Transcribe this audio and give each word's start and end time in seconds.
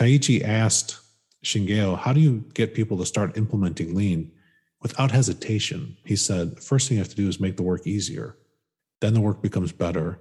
Taiichi 0.00 0.42
asked 0.42 0.98
Shigeo, 1.44 1.98
How 1.98 2.14
do 2.14 2.20
you 2.20 2.42
get 2.54 2.72
people 2.72 2.96
to 2.96 3.04
start 3.04 3.36
implementing 3.36 3.94
lean? 3.94 4.32
Without 4.80 5.10
hesitation, 5.10 5.98
he 6.06 6.16
said, 6.16 6.58
First 6.58 6.88
thing 6.88 6.96
you 6.96 7.02
have 7.02 7.10
to 7.10 7.16
do 7.16 7.28
is 7.28 7.38
make 7.38 7.58
the 7.58 7.62
work 7.62 7.86
easier. 7.86 8.38
Then 9.02 9.12
the 9.12 9.20
work 9.20 9.42
becomes 9.42 9.72
better. 9.72 10.18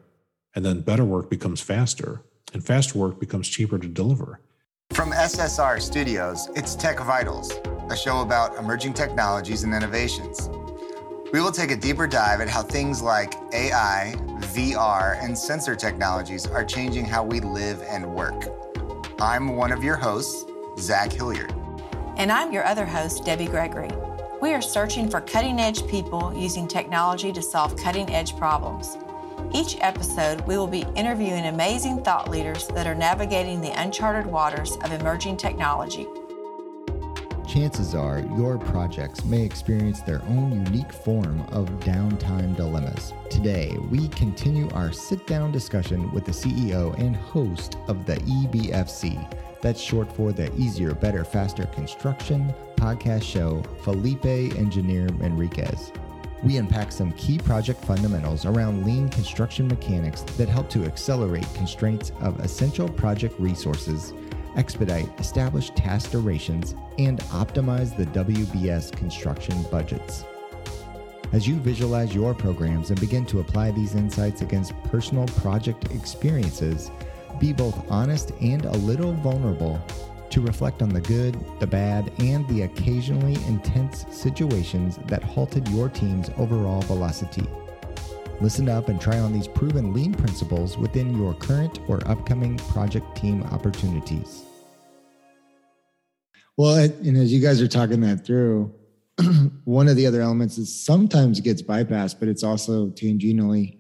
And 0.54 0.66
then 0.66 0.82
better 0.82 1.06
work 1.06 1.30
becomes 1.30 1.62
faster. 1.62 2.24
And 2.52 2.62
faster 2.62 3.00
work 3.00 3.22
becomes 3.22 3.48
cheaper 3.48 3.80
to 3.80 3.88
deliver. 3.88 4.42
From 4.92 5.12
SSR 5.12 5.82
Studios, 5.82 6.50
it's 6.58 6.76
Tech 6.76 7.00
Vitals, 7.00 7.54
a 7.90 7.96
show 7.96 8.20
about 8.20 8.58
emerging 8.58 8.96
technologies 8.96 9.64
and 9.64 9.74
innovations. 9.74 10.50
We 11.32 11.40
will 11.40 11.54
take 11.54 11.72
a 11.72 11.78
deeper 11.78 12.08
dive 12.08 12.42
at 12.42 12.50
how 12.50 12.64
things 12.64 13.02
like 13.02 13.36
AI, 13.54 14.16
VR, 14.56 15.24
and 15.24 15.38
sensor 15.38 15.76
technologies 15.76 16.46
are 16.48 16.66
changing 16.66 17.06
how 17.06 17.24
we 17.24 17.40
live 17.40 17.82
and 17.84 18.14
work. 18.14 18.69
I'm 19.22 19.58
one 19.58 19.74
of 19.74 19.84
your 19.84 19.98
hosts, 19.98 20.46
Zach 20.78 21.12
Hilliard. 21.12 21.54
And 22.16 22.32
I'm 22.32 22.54
your 22.54 22.64
other 22.64 22.86
host, 22.86 23.26
Debbie 23.26 23.48
Gregory. 23.48 23.90
We 24.42 24.54
are 24.54 24.62
searching 24.62 25.10
for 25.10 25.20
cutting 25.20 25.60
edge 25.60 25.86
people 25.88 26.34
using 26.34 26.70
technology 26.70 27.34
to 27.34 27.42
solve 27.42 27.76
cutting 27.76 28.10
edge 28.12 28.38
problems. 28.38 28.98
Each 29.54 29.76
episode, 29.82 30.40
we 30.48 30.58
will 30.58 30.68
be 30.68 30.86
interviewing 30.96 31.48
amazing 31.48 32.02
thought 32.02 32.30
leaders 32.30 32.70
that 32.70 32.88
are 32.88 32.96
navigating 32.96 33.60
the 33.60 33.78
uncharted 33.82 34.26
waters 34.26 34.78
of 34.86 34.94
emerging 34.94 35.36
technology. 35.36 36.08
Chances 37.50 37.96
are 37.96 38.20
your 38.38 38.60
projects 38.60 39.26
may 39.26 39.42
experience 39.42 40.02
their 40.02 40.22
own 40.26 40.52
unique 40.52 40.94
form 40.94 41.42
of 41.52 41.68
downtime 41.80 42.56
dilemmas. 42.56 43.12
Today, 43.32 43.76
we 43.90 44.08
continue 44.10 44.70
our 44.76 44.92
sit 44.92 45.26
down 45.26 45.52
discussion 45.52 46.12
with 46.12 46.26
the 46.26 46.32
CEO 46.32 46.96
and 47.00 47.16
host 47.16 47.78
of 47.88 48.06
the 48.06 48.18
EBFC. 48.18 49.18
That's 49.62 49.82
short 49.82 50.16
for 50.16 50.32
the 50.32 50.54
Easier, 50.62 50.94
Better, 50.94 51.26
Faster 51.26 51.66
Construction 51.66 52.54
podcast 52.76 53.24
show, 53.24 53.64
Felipe 53.82 54.26
Engineer 54.56 55.08
Manriquez. 55.08 55.92
We 56.44 56.58
unpack 56.58 56.92
some 56.92 57.14
key 57.14 57.40
project 57.40 57.84
fundamentals 57.84 58.46
around 58.46 58.86
lean 58.86 59.10
construction 59.10 59.68
mechanics 59.68 60.22
that 60.38 60.50
help 60.50 60.70
to 60.70 60.86
accelerate 60.86 61.48
constraints 61.56 62.12
of 62.22 62.40
essential 62.42 62.88
project 62.88 63.40
resources, 63.40 64.14
expedite 64.56 65.10
established 65.20 65.76
task 65.76 66.12
durations, 66.12 66.76
and 66.98 67.20
optimize 67.32 67.96
the 67.96 68.06
WBS 68.08 68.92
construction 68.92 69.64
budgets. 69.72 70.26
As 71.32 71.48
you 71.48 71.56
visualize 71.60 72.16
your 72.16 72.34
programs 72.34 72.90
and 72.90 73.00
begin 73.00 73.26
to 73.28 73.40
apply 73.40 73.72
these 73.72 73.96
insights 73.96 74.42
against 74.42 74.76
personal 74.84 75.28
project 75.28 75.92
experiences, 75.92 76.90
be 77.40 77.54
both 77.54 77.90
honest 77.92 78.32
and 78.42 78.66
a 78.66 78.78
little 78.78 79.14
vulnerable 79.14 79.80
to 80.32 80.42
reflect 80.42 80.82
on 80.82 80.90
the 80.90 81.02
good, 81.02 81.38
the 81.60 81.68
bad, 81.68 82.12
and 82.20 82.48
the 82.48 82.64
occasionally 82.64 83.36
intense 83.48 84.06
situations 84.12 85.00
that 85.06 85.24
halted 85.24 85.68
your 85.70 85.90
team's 85.90 86.30
overall 86.38 86.82
velocity. 86.82 87.48
Listen 88.42 88.70
up 88.70 88.88
and 88.88 89.02
try 89.02 89.20
on 89.20 89.34
these 89.34 89.48
proven 89.48 89.94
lean 89.94 90.14
principles 90.14 90.78
within 90.78 91.18
your 91.18 91.34
current 91.34 91.80
or 91.90 92.00
upcoming 92.08 92.58
project 92.58 93.18
team 93.18 93.44
opportunities. 93.44 94.44
Well, 96.56 96.76
and 96.78 97.18
as 97.18 97.34
you 97.34 97.42
guys 97.42 97.62
are 97.62 97.68
talking 97.68 98.00
that 98.02 98.26
through, 98.26 98.74
one 99.66 99.90
of 99.90 99.98
the 99.98 100.08
other 100.08 100.22
elements 100.22 100.58
is 100.58 100.74
sometimes 100.74 101.42
gets 101.42 101.62
bypassed, 101.62 102.20
but 102.20 102.30
it's 102.30 102.44
also 102.44 102.88
tangentially 102.92 103.78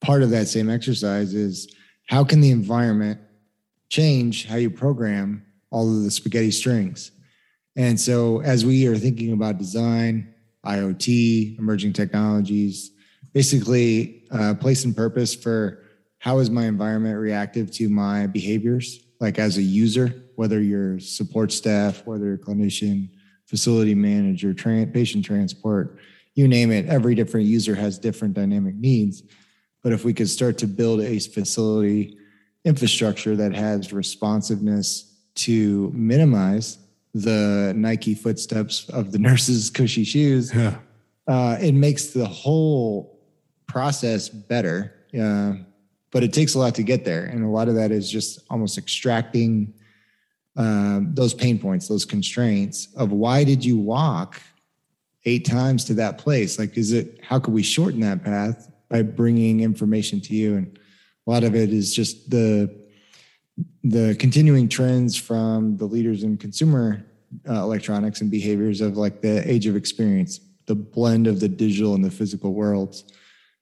part 0.00 0.22
of 0.22 0.30
that 0.30 0.46
same 0.46 0.70
exercise 0.70 1.34
is 1.34 1.74
how 2.06 2.22
can 2.22 2.40
the 2.40 2.50
environment 2.50 3.20
change 3.88 4.46
how 4.46 4.56
you 4.56 4.70
program 4.70 5.44
all 5.70 5.88
of 5.88 6.04
the 6.04 6.10
spaghetti 6.10 6.52
strings. 6.52 7.10
And 7.76 7.98
so, 7.98 8.42
as 8.42 8.64
we 8.64 8.86
are 8.86 8.96
thinking 8.96 9.32
about 9.32 9.58
design, 9.58 10.34
IoT, 10.64 11.58
emerging 11.58 11.92
technologies, 11.92 12.92
basically 13.32 14.24
uh, 14.30 14.54
place 14.54 14.84
and 14.84 14.96
purpose 14.96 15.34
for 15.34 15.84
how 16.18 16.38
is 16.38 16.50
my 16.50 16.66
environment 16.66 17.18
reactive 17.18 17.70
to 17.72 17.88
my 17.88 18.26
behaviors, 18.26 19.00
like 19.20 19.38
as 19.38 19.56
a 19.56 19.62
user, 19.62 20.24
whether 20.36 20.60
you're 20.60 20.98
support 20.98 21.52
staff, 21.52 22.04
whether 22.06 22.26
you're 22.26 22.38
clinician, 22.38 23.08
facility 23.46 23.94
manager, 23.94 24.52
tra- 24.52 24.86
patient 24.86 25.24
transport, 25.24 25.98
you 26.34 26.46
name 26.48 26.70
it, 26.70 26.86
every 26.86 27.14
different 27.14 27.46
user 27.46 27.74
has 27.74 27.98
different 27.98 28.34
dynamic 28.34 28.74
needs. 28.74 29.22
But 29.82 29.92
if 29.92 30.04
we 30.04 30.12
could 30.12 30.28
start 30.28 30.58
to 30.58 30.66
build 30.66 31.00
a 31.00 31.18
facility 31.18 32.16
infrastructure 32.64 33.36
that 33.36 33.54
has 33.54 33.92
responsiveness 33.92 35.16
to 35.36 35.90
minimize 35.94 36.78
the 37.14 37.72
Nike 37.76 38.14
footsteps 38.14 38.88
of 38.90 39.12
the 39.12 39.18
nurse's 39.28 39.70
cushy 39.70 40.04
shoes, 40.04 40.52
Yeah. 40.54 40.78
uh, 41.26 41.56
it 41.60 41.72
makes 41.72 42.08
the 42.08 42.26
whole 42.26 43.17
process 43.68 44.28
better. 44.28 44.94
Uh, 45.18 45.52
but 46.10 46.24
it 46.24 46.32
takes 46.32 46.54
a 46.54 46.58
lot 46.58 46.74
to 46.74 46.82
get 46.82 47.04
there. 47.04 47.26
And 47.26 47.44
a 47.44 47.48
lot 47.48 47.68
of 47.68 47.74
that 47.74 47.90
is 47.90 48.10
just 48.10 48.40
almost 48.50 48.78
extracting 48.78 49.74
um, 50.56 51.10
those 51.14 51.34
pain 51.34 51.58
points, 51.58 51.86
those 51.86 52.04
constraints 52.04 52.88
of 52.96 53.12
why 53.12 53.44
did 53.44 53.64
you 53.64 53.78
walk 53.78 54.42
eight 55.24 55.44
times 55.44 55.84
to 55.84 55.94
that 55.94 56.18
place? 56.18 56.58
Like, 56.58 56.76
is 56.76 56.92
it, 56.92 57.20
how 57.22 57.38
could 57.38 57.54
we 57.54 57.62
shorten 57.62 58.00
that 58.00 58.24
path 58.24 58.70
by 58.88 59.02
bringing 59.02 59.60
information 59.60 60.20
to 60.22 60.34
you? 60.34 60.56
And 60.56 60.78
a 61.26 61.30
lot 61.30 61.44
of 61.44 61.54
it 61.54 61.70
is 61.70 61.94
just 61.94 62.30
the, 62.30 62.74
the 63.84 64.16
continuing 64.18 64.68
trends 64.68 65.14
from 65.14 65.76
the 65.76 65.84
leaders 65.84 66.22
in 66.22 66.38
consumer 66.38 67.04
uh, 67.48 67.54
electronics 67.54 68.22
and 68.22 68.30
behaviors 68.30 68.80
of 68.80 68.96
like 68.96 69.20
the 69.20 69.48
age 69.48 69.66
of 69.66 69.76
experience, 69.76 70.40
the 70.66 70.74
blend 70.74 71.26
of 71.26 71.40
the 71.40 71.48
digital 71.48 71.94
and 71.94 72.04
the 72.04 72.10
physical 72.10 72.54
worlds. 72.54 73.04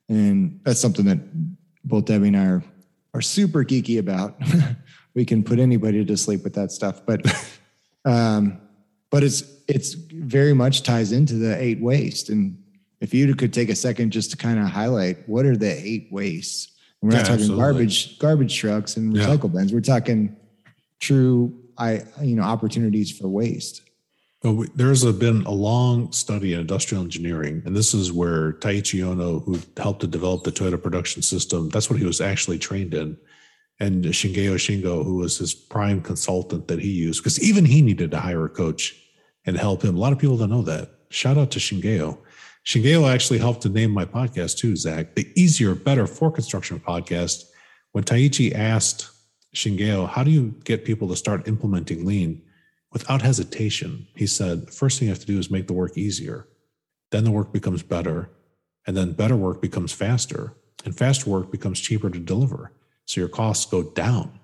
And 0.08 0.60
that's 0.64 0.80
something 0.80 1.04
that 1.06 1.18
both 1.84 2.04
Debbie 2.06 2.28
and 2.28 2.36
I 2.36 2.46
are, 2.46 2.64
are 3.14 3.22
super 3.22 3.64
geeky 3.64 3.98
about. 3.98 4.40
we 5.14 5.24
can 5.24 5.42
put 5.42 5.58
anybody 5.58 6.04
to 6.04 6.16
sleep 6.16 6.44
with 6.44 6.54
that 6.54 6.70
stuff, 6.72 7.02
but, 7.06 7.22
um, 8.04 8.60
but 9.10 9.22
it's, 9.22 9.42
it's 9.66 9.94
very 9.94 10.52
much 10.52 10.82
ties 10.82 11.12
into 11.12 11.34
the 11.34 11.60
eight 11.60 11.80
waste. 11.80 12.28
And 12.28 12.62
if 13.00 13.12
you 13.12 13.34
could 13.34 13.52
take 13.52 13.68
a 13.68 13.74
second 13.76 14.10
just 14.10 14.30
to 14.30 14.36
kind 14.36 14.58
of 14.58 14.66
highlight 14.66 15.28
what 15.28 15.44
are 15.46 15.56
the 15.56 15.72
eight 15.72 16.08
wastes? 16.10 16.72
And 17.02 17.10
we're 17.10 17.16
not 17.16 17.22
Yeah, 17.22 17.24
talking 17.24 17.40
absolutely. 17.40 17.64
garbage, 17.64 18.18
garbage 18.18 18.58
trucks 18.58 18.96
and 18.96 19.16
Yeah. 19.16 19.26
recycle 19.26 19.52
bins. 19.52 19.72
We're 19.72 19.80
talking 19.80 20.36
true, 21.00 21.54
I, 21.76 22.02
you 22.22 22.36
know, 22.36 22.42
opportunities 22.42 23.10
for 23.10 23.28
waste. 23.28 23.82
Well, 24.46 24.54
we, 24.54 24.68
there's 24.76 25.02
a, 25.02 25.12
been 25.12 25.42
a 25.42 25.50
long 25.50 26.12
study 26.12 26.52
in 26.52 26.60
industrial 26.60 27.02
engineering, 27.02 27.64
and 27.66 27.74
this 27.74 27.92
is 27.92 28.12
where 28.12 28.52
Taiichi 28.52 29.00
Ohno, 29.00 29.42
who 29.42 29.58
helped 29.76 30.02
to 30.02 30.06
develop 30.06 30.44
the 30.44 30.52
Toyota 30.52 30.80
production 30.80 31.20
system, 31.20 31.68
that's 31.70 31.90
what 31.90 31.98
he 31.98 32.04
was 32.04 32.20
actually 32.20 32.56
trained 32.56 32.94
in. 32.94 33.16
And 33.80 34.04
Shigeo 34.04 34.54
Shingo, 34.54 35.04
who 35.04 35.16
was 35.16 35.36
his 35.36 35.52
prime 35.52 36.00
consultant 36.00 36.68
that 36.68 36.78
he 36.78 36.92
used, 36.92 37.24
because 37.24 37.42
even 37.42 37.64
he 37.64 37.82
needed 37.82 38.12
to 38.12 38.20
hire 38.20 38.44
a 38.44 38.48
coach 38.48 38.94
and 39.46 39.56
help 39.56 39.82
him. 39.82 39.96
A 39.96 39.98
lot 39.98 40.12
of 40.12 40.20
people 40.20 40.36
don't 40.36 40.50
know 40.50 40.62
that. 40.62 40.90
Shout 41.08 41.36
out 41.36 41.50
to 41.50 41.58
Shigeo. 41.58 42.16
Shigeo 42.64 43.12
actually 43.12 43.40
helped 43.40 43.62
to 43.62 43.68
name 43.68 43.90
my 43.90 44.04
podcast 44.04 44.58
too, 44.58 44.76
Zach, 44.76 45.16
the 45.16 45.28
Easier, 45.34 45.74
Better 45.74 46.06
for 46.06 46.30
Construction 46.30 46.78
podcast. 46.78 47.46
When 47.90 48.04
Taiichi 48.04 48.54
asked 48.54 49.10
Shigeo, 49.56 50.08
how 50.08 50.22
do 50.22 50.30
you 50.30 50.54
get 50.62 50.84
people 50.84 51.08
to 51.08 51.16
start 51.16 51.48
implementing 51.48 52.06
lean? 52.06 52.42
Without 52.92 53.22
hesitation, 53.22 54.06
he 54.14 54.26
said, 54.26 54.70
first 54.70 54.98
thing 54.98 55.08
you 55.08 55.12
have 55.12 55.20
to 55.20 55.26
do 55.26 55.38
is 55.38 55.50
make 55.50 55.66
the 55.66 55.72
work 55.72 55.96
easier. 55.98 56.46
Then 57.10 57.24
the 57.24 57.30
work 57.30 57.52
becomes 57.52 57.82
better. 57.82 58.30
And 58.86 58.96
then 58.96 59.12
better 59.12 59.36
work 59.36 59.60
becomes 59.60 59.92
faster. 59.92 60.54
And 60.84 60.96
faster 60.96 61.28
work 61.28 61.50
becomes 61.50 61.80
cheaper 61.80 62.10
to 62.10 62.18
deliver. 62.18 62.72
So 63.06 63.20
your 63.20 63.28
costs 63.28 63.66
go 63.66 63.82
down. 63.82 64.38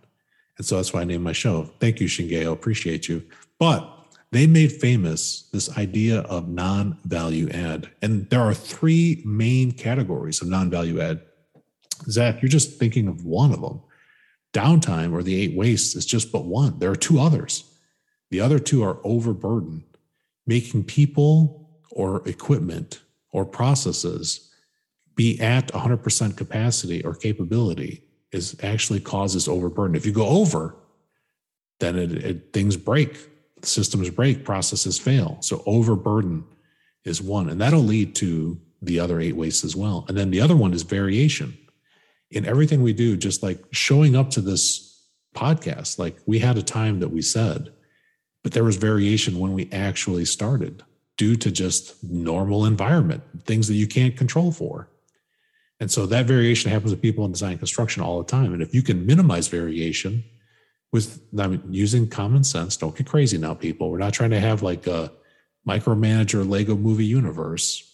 And 0.59 0.67
so 0.67 0.77
that's 0.77 0.93
why 0.93 1.01
I 1.01 1.05
named 1.05 1.25
my 1.25 1.33
show. 1.33 1.65
Thank 1.81 2.01
you, 2.01 2.09
Shigeo. 2.09 2.53
Appreciate 2.53 3.09
you. 3.09 3.23
But 3.59 3.89
they 4.33 4.47
made 4.47 4.73
famous 4.73 5.49
this 5.53 5.77
idea 5.77 6.21
of 6.21 6.49
non 6.49 6.99
value 7.05 7.49
add. 7.51 7.91
And 8.01 8.29
there 8.31 8.41
are 8.41 8.55
three 8.55 9.23
main 9.25 9.73
categories 9.73 10.43
of 10.43 10.49
non 10.49 10.71
value 10.71 11.01
add. 11.01 11.21
Zach, 12.09 12.43
you're 12.43 12.49
just 12.49 12.79
thinking 12.79 13.09
of 13.09 13.25
one 13.25 13.53
of 13.53 13.61
them. 13.61 13.81
Downtime 14.53 15.13
or 15.13 15.23
the 15.23 15.41
eight 15.41 15.57
wastes 15.57 15.95
is 15.95 16.05
just 16.05 16.33
but 16.33 16.45
one. 16.45 16.79
There 16.79 16.91
are 16.91 16.97
two 16.97 17.21
others. 17.21 17.65
The 18.33 18.41
other 18.41 18.59
two 18.59 18.83
are 18.83 18.97
overburden, 19.05 19.85
making 20.47 20.85
people 20.85 21.69
or 21.91 22.27
equipment 22.27 23.03
or 23.31 23.45
processes 23.45 24.51
be 25.15 25.39
at 25.39 25.69
100% 25.69 26.35
capacity 26.35 27.05
or 27.05 27.15
capability 27.15 28.05
is 28.33 28.57
actually 28.63 29.01
causes 29.01 29.49
overburden. 29.49 29.95
If 29.95 30.07
you 30.07 30.13
go 30.13 30.27
over, 30.27 30.75
then 31.79 31.99
it, 31.99 32.13
it, 32.25 32.53
things 32.55 32.75
break, 32.75 33.19
systems 33.61 34.09
break, 34.09 34.47
processes 34.47 34.99
fail. 34.99 35.37
So 35.43 35.63
overburden 35.67 36.43
is 37.05 37.21
one, 37.21 37.51
and 37.51 37.61
that'll 37.61 37.81
lead 37.81 38.15
to 38.17 38.59
the 38.81 38.99
other 38.99 39.21
eight 39.21 39.37
wastes 39.37 39.63
as 39.63 39.77
well. 39.77 40.07
And 40.09 40.17
then 40.17 40.31
the 40.31 40.41
other 40.41 40.57
one 40.57 40.73
is 40.73 40.85
variation. 40.85 41.59
In 42.31 42.47
everything 42.47 42.83
we 42.83 42.95
do, 42.95 43.15
just 43.15 43.43
like 43.43 43.63
showing 43.73 44.17
up 44.17 44.31
to 44.31 44.41
this 44.41 45.07
podcast. 45.37 45.99
Like 45.99 46.17
we 46.25 46.39
had 46.39 46.57
a 46.57 46.63
time 46.63 47.01
that 47.01 47.11
we 47.11 47.21
said, 47.21 47.75
but 48.43 48.53
there 48.53 48.65
was 48.65 48.77
variation 48.77 49.39
when 49.39 49.53
we 49.53 49.71
actually 49.73 50.25
started 50.25 50.83
due 51.17 51.37
to 51.37 51.51
just 51.51 52.03
normal 52.03 52.65
environment, 52.65 53.23
things 53.45 53.69
that 53.69 53.75
you 53.75 53.87
can't 53.87 54.17
control 54.17 54.51
for. 54.51 54.89
And 55.79 55.91
so 55.91 56.07
that 56.07 56.27
variation 56.27 56.71
happens 56.71 56.93
with 56.93 57.03
people 57.03 57.25
in 57.25 57.33
design 57.33 57.59
construction 57.59 58.03
all 58.03 58.19
the 58.19 58.31
time. 58.31 58.53
And 58.53 58.63
if 58.63 58.75
you 58.75 58.83
can 58.83 59.05
minimize 59.05 59.49
variation 59.49 60.25
with 60.93 61.23
I 61.39 61.49
mean, 61.49 61.63
using 61.71 62.09
common 62.09 62.45
sense, 62.45 62.77
don't 62.77 62.97
get 62.97 63.07
crazy 63.07 63.39
now, 63.39 63.55
people. 63.55 63.91
We're 63.91 63.99
not 63.99 64.13
trying 64.13 64.31
to 64.31 64.41
have 64.41 64.63
like 64.63 64.87
a 64.87 65.13
micromanager 65.67 66.49
Lego 66.49 66.77
movie 66.77 67.05
universe 67.05 67.89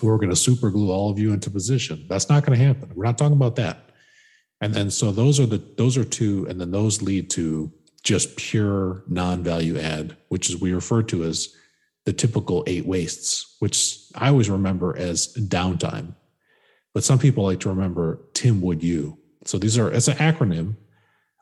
where 0.00 0.12
we're 0.12 0.18
going 0.18 0.30
to 0.30 0.36
super 0.36 0.70
glue 0.70 0.90
all 0.90 1.10
of 1.10 1.18
you 1.18 1.32
into 1.32 1.50
position. 1.50 2.06
That's 2.08 2.28
not 2.28 2.44
going 2.44 2.58
to 2.58 2.64
happen. 2.64 2.92
We're 2.94 3.04
not 3.04 3.18
talking 3.18 3.36
about 3.36 3.56
that. 3.56 3.90
And 4.60 4.74
then 4.74 4.90
so 4.90 5.10
those 5.10 5.40
are 5.40 5.46
the 5.46 5.58
those 5.76 5.96
are 5.96 6.04
two, 6.04 6.46
and 6.48 6.60
then 6.60 6.70
those 6.70 7.00
lead 7.00 7.30
to 7.30 7.72
just 8.02 8.36
pure 8.36 9.02
non-value 9.08 9.78
add, 9.78 10.16
which 10.28 10.48
is 10.48 10.60
we 10.60 10.72
refer 10.72 11.02
to 11.04 11.24
as 11.24 11.54
the 12.06 12.12
typical 12.12 12.64
eight 12.66 12.86
wastes, 12.86 13.56
which 13.58 13.98
I 14.14 14.28
always 14.28 14.48
remember 14.48 14.96
as 14.96 15.34
downtime. 15.36 16.14
But 16.94 17.04
some 17.04 17.18
people 17.18 17.44
like 17.44 17.60
to 17.60 17.68
remember 17.68 18.20
Tim 18.34 18.60
Would 18.62 18.82
You. 18.82 19.18
So 19.44 19.58
these 19.58 19.78
are 19.78 19.90
it's 19.90 20.08
an 20.08 20.16
acronym. 20.16 20.76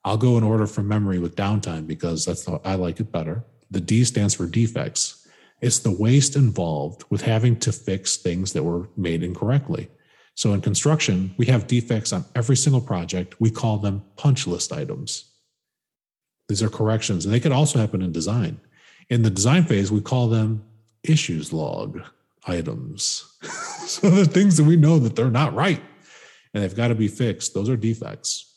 I'll 0.04 0.16
go 0.16 0.36
in 0.38 0.44
order 0.44 0.66
from 0.66 0.88
memory 0.88 1.18
with 1.18 1.36
downtime 1.36 1.86
because 1.86 2.24
that's 2.24 2.44
the, 2.44 2.60
I 2.64 2.74
like 2.74 3.00
it 3.00 3.12
better. 3.12 3.44
The 3.70 3.80
D 3.80 4.04
stands 4.04 4.34
for 4.34 4.46
defects. 4.46 5.26
It's 5.60 5.80
the 5.80 5.90
waste 5.90 6.36
involved 6.36 7.04
with 7.10 7.22
having 7.22 7.56
to 7.60 7.72
fix 7.72 8.16
things 8.16 8.52
that 8.52 8.62
were 8.62 8.88
made 8.96 9.22
incorrectly. 9.22 9.88
So 10.34 10.52
in 10.52 10.60
construction, 10.60 11.34
we 11.36 11.46
have 11.46 11.66
defects 11.66 12.12
on 12.12 12.24
every 12.34 12.56
single 12.56 12.80
project. 12.80 13.40
We 13.40 13.50
call 13.50 13.78
them 13.78 14.04
punch 14.16 14.46
list 14.46 14.72
items. 14.72 15.27
These 16.48 16.62
are 16.62 16.70
corrections, 16.70 17.24
and 17.24 17.34
they 17.34 17.40
could 17.40 17.52
also 17.52 17.78
happen 17.78 18.02
in 18.02 18.12
design. 18.12 18.60
In 19.10 19.22
the 19.22 19.30
design 19.30 19.64
phase, 19.64 19.92
we 19.92 20.00
call 20.00 20.28
them 20.28 20.64
issues 21.02 21.52
log 21.52 22.00
items. 22.46 23.24
so 23.86 24.10
the 24.10 24.24
things 24.24 24.56
that 24.56 24.64
we 24.64 24.76
know 24.76 24.98
that 24.98 25.14
they're 25.14 25.30
not 25.30 25.54
right 25.54 25.80
and 26.52 26.62
they've 26.62 26.74
got 26.74 26.88
to 26.88 26.94
be 26.94 27.08
fixed, 27.08 27.54
those 27.54 27.68
are 27.68 27.76
defects. 27.76 28.54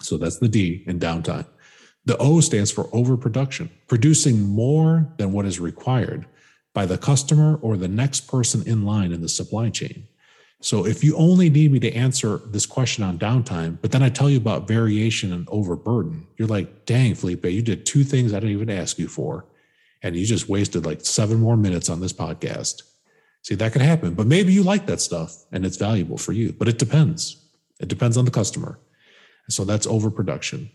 So 0.00 0.16
that's 0.16 0.38
the 0.38 0.48
D 0.48 0.84
in 0.86 1.00
downtime. 1.00 1.46
The 2.04 2.16
O 2.18 2.40
stands 2.40 2.70
for 2.70 2.88
overproduction, 2.92 3.70
producing 3.86 4.40
more 4.42 5.12
than 5.18 5.32
what 5.32 5.44
is 5.44 5.60
required 5.60 6.26
by 6.72 6.86
the 6.86 6.96
customer 6.96 7.58
or 7.60 7.76
the 7.76 7.88
next 7.88 8.28
person 8.28 8.62
in 8.66 8.84
line 8.84 9.12
in 9.12 9.20
the 9.20 9.28
supply 9.28 9.68
chain. 9.68 10.06
So 10.60 10.84
if 10.84 11.04
you 11.04 11.16
only 11.16 11.50
need 11.50 11.70
me 11.70 11.78
to 11.80 11.92
answer 11.92 12.38
this 12.38 12.66
question 12.66 13.04
on 13.04 13.18
downtime, 13.18 13.78
but 13.80 13.92
then 13.92 14.02
I 14.02 14.08
tell 14.08 14.28
you 14.28 14.38
about 14.38 14.66
variation 14.66 15.32
and 15.32 15.48
overburden, 15.50 16.26
you're 16.36 16.48
like, 16.48 16.84
dang, 16.84 17.14
Felipe, 17.14 17.44
you 17.44 17.62
did 17.62 17.86
two 17.86 18.02
things 18.02 18.32
I 18.32 18.40
didn't 18.40 18.56
even 18.56 18.70
ask 18.70 18.98
you 18.98 19.06
for. 19.06 19.46
And 20.02 20.16
you 20.16 20.26
just 20.26 20.48
wasted 20.48 20.84
like 20.84 21.04
seven 21.04 21.38
more 21.38 21.56
minutes 21.56 21.88
on 21.88 22.00
this 22.00 22.12
podcast. 22.12 22.82
See, 23.42 23.54
that 23.54 23.72
could 23.72 23.82
happen, 23.82 24.14
but 24.14 24.26
maybe 24.26 24.52
you 24.52 24.64
like 24.64 24.86
that 24.86 25.00
stuff 25.00 25.44
and 25.52 25.64
it's 25.64 25.76
valuable 25.76 26.18
for 26.18 26.32
you, 26.32 26.52
but 26.52 26.68
it 26.68 26.78
depends. 26.78 27.36
It 27.78 27.88
depends 27.88 28.16
on 28.16 28.24
the 28.24 28.30
customer. 28.32 28.80
So 29.48 29.64
that's 29.64 29.86
overproduction. 29.86 30.70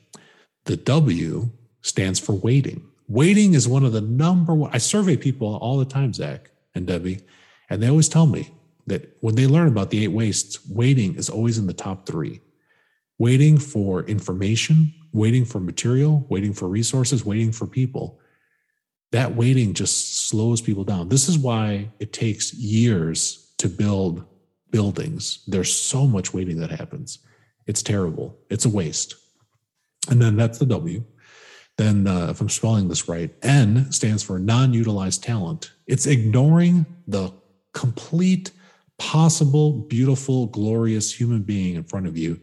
The 0.63 0.77
W 0.77 1.49
stands 1.81 2.19
for 2.19 2.33
waiting. 2.33 2.87
Waiting 3.09 3.53
is 3.53 3.67
one 3.67 3.83
of 3.83 3.91
the 3.91 4.01
number 4.01 4.53
one. 4.53 4.71
I 4.73 4.77
survey 4.77 5.17
people 5.17 5.57
all 5.57 5.77
the 5.77 5.85
time, 5.85 6.13
Zach 6.13 6.51
and 6.73 6.87
Debbie, 6.87 7.19
and 7.69 7.83
they 7.83 7.89
always 7.89 8.07
tell 8.07 8.25
me 8.25 8.51
that 8.87 9.17
when 9.21 9.35
they 9.35 9.47
learn 9.47 9.67
about 9.67 9.89
the 9.89 10.03
eight 10.03 10.09
wastes, 10.09 10.59
waiting 10.67 11.15
is 11.15 11.29
always 11.29 11.57
in 11.57 11.67
the 11.67 11.73
top 11.73 12.05
three. 12.05 12.41
Waiting 13.17 13.57
for 13.57 14.03
information, 14.03 14.93
waiting 15.13 15.45
for 15.45 15.59
material, 15.59 16.25
waiting 16.29 16.53
for 16.53 16.67
resources, 16.67 17.25
waiting 17.25 17.51
for 17.51 17.67
people. 17.67 18.19
That 19.11 19.35
waiting 19.35 19.73
just 19.73 20.27
slows 20.27 20.61
people 20.61 20.83
down. 20.83 21.09
This 21.09 21.29
is 21.29 21.37
why 21.37 21.89
it 21.99 22.11
takes 22.11 22.53
years 22.53 23.53
to 23.59 23.69
build 23.69 24.25
buildings. 24.71 25.43
There's 25.47 25.73
so 25.73 26.07
much 26.07 26.33
waiting 26.33 26.57
that 26.59 26.71
happens. 26.71 27.19
It's 27.67 27.83
terrible. 27.83 28.37
It's 28.49 28.65
a 28.65 28.69
waste. 28.69 29.15
And 30.09 30.21
then 30.21 30.35
that's 30.35 30.57
the 30.57 30.65
W. 30.65 31.03
Then, 31.77 32.07
uh, 32.07 32.27
if 32.29 32.41
I'm 32.41 32.49
spelling 32.49 32.87
this 32.87 33.07
right, 33.07 33.33
N 33.41 33.91
stands 33.91 34.21
for 34.21 34.37
non 34.37 34.73
utilized 34.73 35.23
talent. 35.23 35.71
It's 35.87 36.05
ignoring 36.05 36.85
the 37.07 37.31
complete, 37.73 38.51
possible, 39.03 39.73
beautiful, 39.73 40.45
glorious 40.47 41.13
human 41.13 41.43
being 41.43 41.75
in 41.75 41.83
front 41.83 42.07
of 42.07 42.17
you 42.17 42.39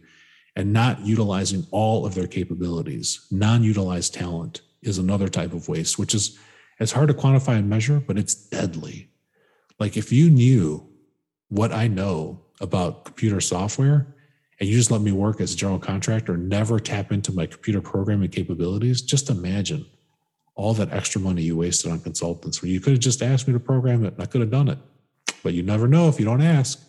and 0.54 0.74
not 0.74 1.00
utilizing 1.00 1.66
all 1.70 2.04
of 2.04 2.14
their 2.14 2.26
capabilities. 2.26 3.26
Non 3.30 3.64
utilized 3.64 4.12
talent 4.12 4.60
is 4.82 4.98
another 4.98 5.26
type 5.26 5.54
of 5.54 5.68
waste, 5.68 5.98
which 5.98 6.14
is 6.14 6.38
it's 6.78 6.92
hard 6.92 7.08
to 7.08 7.14
quantify 7.14 7.56
and 7.58 7.70
measure, 7.70 7.98
but 8.06 8.18
it's 8.18 8.34
deadly. 8.34 9.08
Like 9.78 9.96
if 9.96 10.12
you 10.12 10.28
knew 10.28 10.86
what 11.48 11.72
I 11.72 11.88
know 11.88 12.42
about 12.60 13.06
computer 13.06 13.40
software, 13.40 14.14
and 14.60 14.68
you 14.68 14.76
just 14.76 14.90
let 14.90 15.00
me 15.00 15.12
work 15.12 15.40
as 15.40 15.54
a 15.54 15.56
general 15.56 15.78
contractor, 15.78 16.36
never 16.36 16.78
tap 16.78 17.10
into 17.10 17.32
my 17.32 17.46
computer 17.46 17.80
programming 17.80 18.28
capabilities, 18.28 19.00
just 19.00 19.30
imagine 19.30 19.86
all 20.56 20.74
that 20.74 20.92
extra 20.92 21.22
money 21.22 21.40
you 21.40 21.56
wasted 21.56 21.90
on 21.90 22.00
consultants 22.00 22.60
where 22.60 22.70
you 22.70 22.80
could 22.80 22.92
have 22.92 23.00
just 23.00 23.22
asked 23.22 23.48
me 23.48 23.54
to 23.54 23.60
program 23.60 24.04
it 24.04 24.12
and 24.12 24.22
I 24.22 24.26
could 24.26 24.42
have 24.42 24.50
done 24.50 24.68
it. 24.68 24.78
But 25.42 25.54
you 25.54 25.62
never 25.62 25.88
know 25.88 26.08
if 26.08 26.18
you 26.18 26.24
don't 26.24 26.42
ask. 26.42 26.82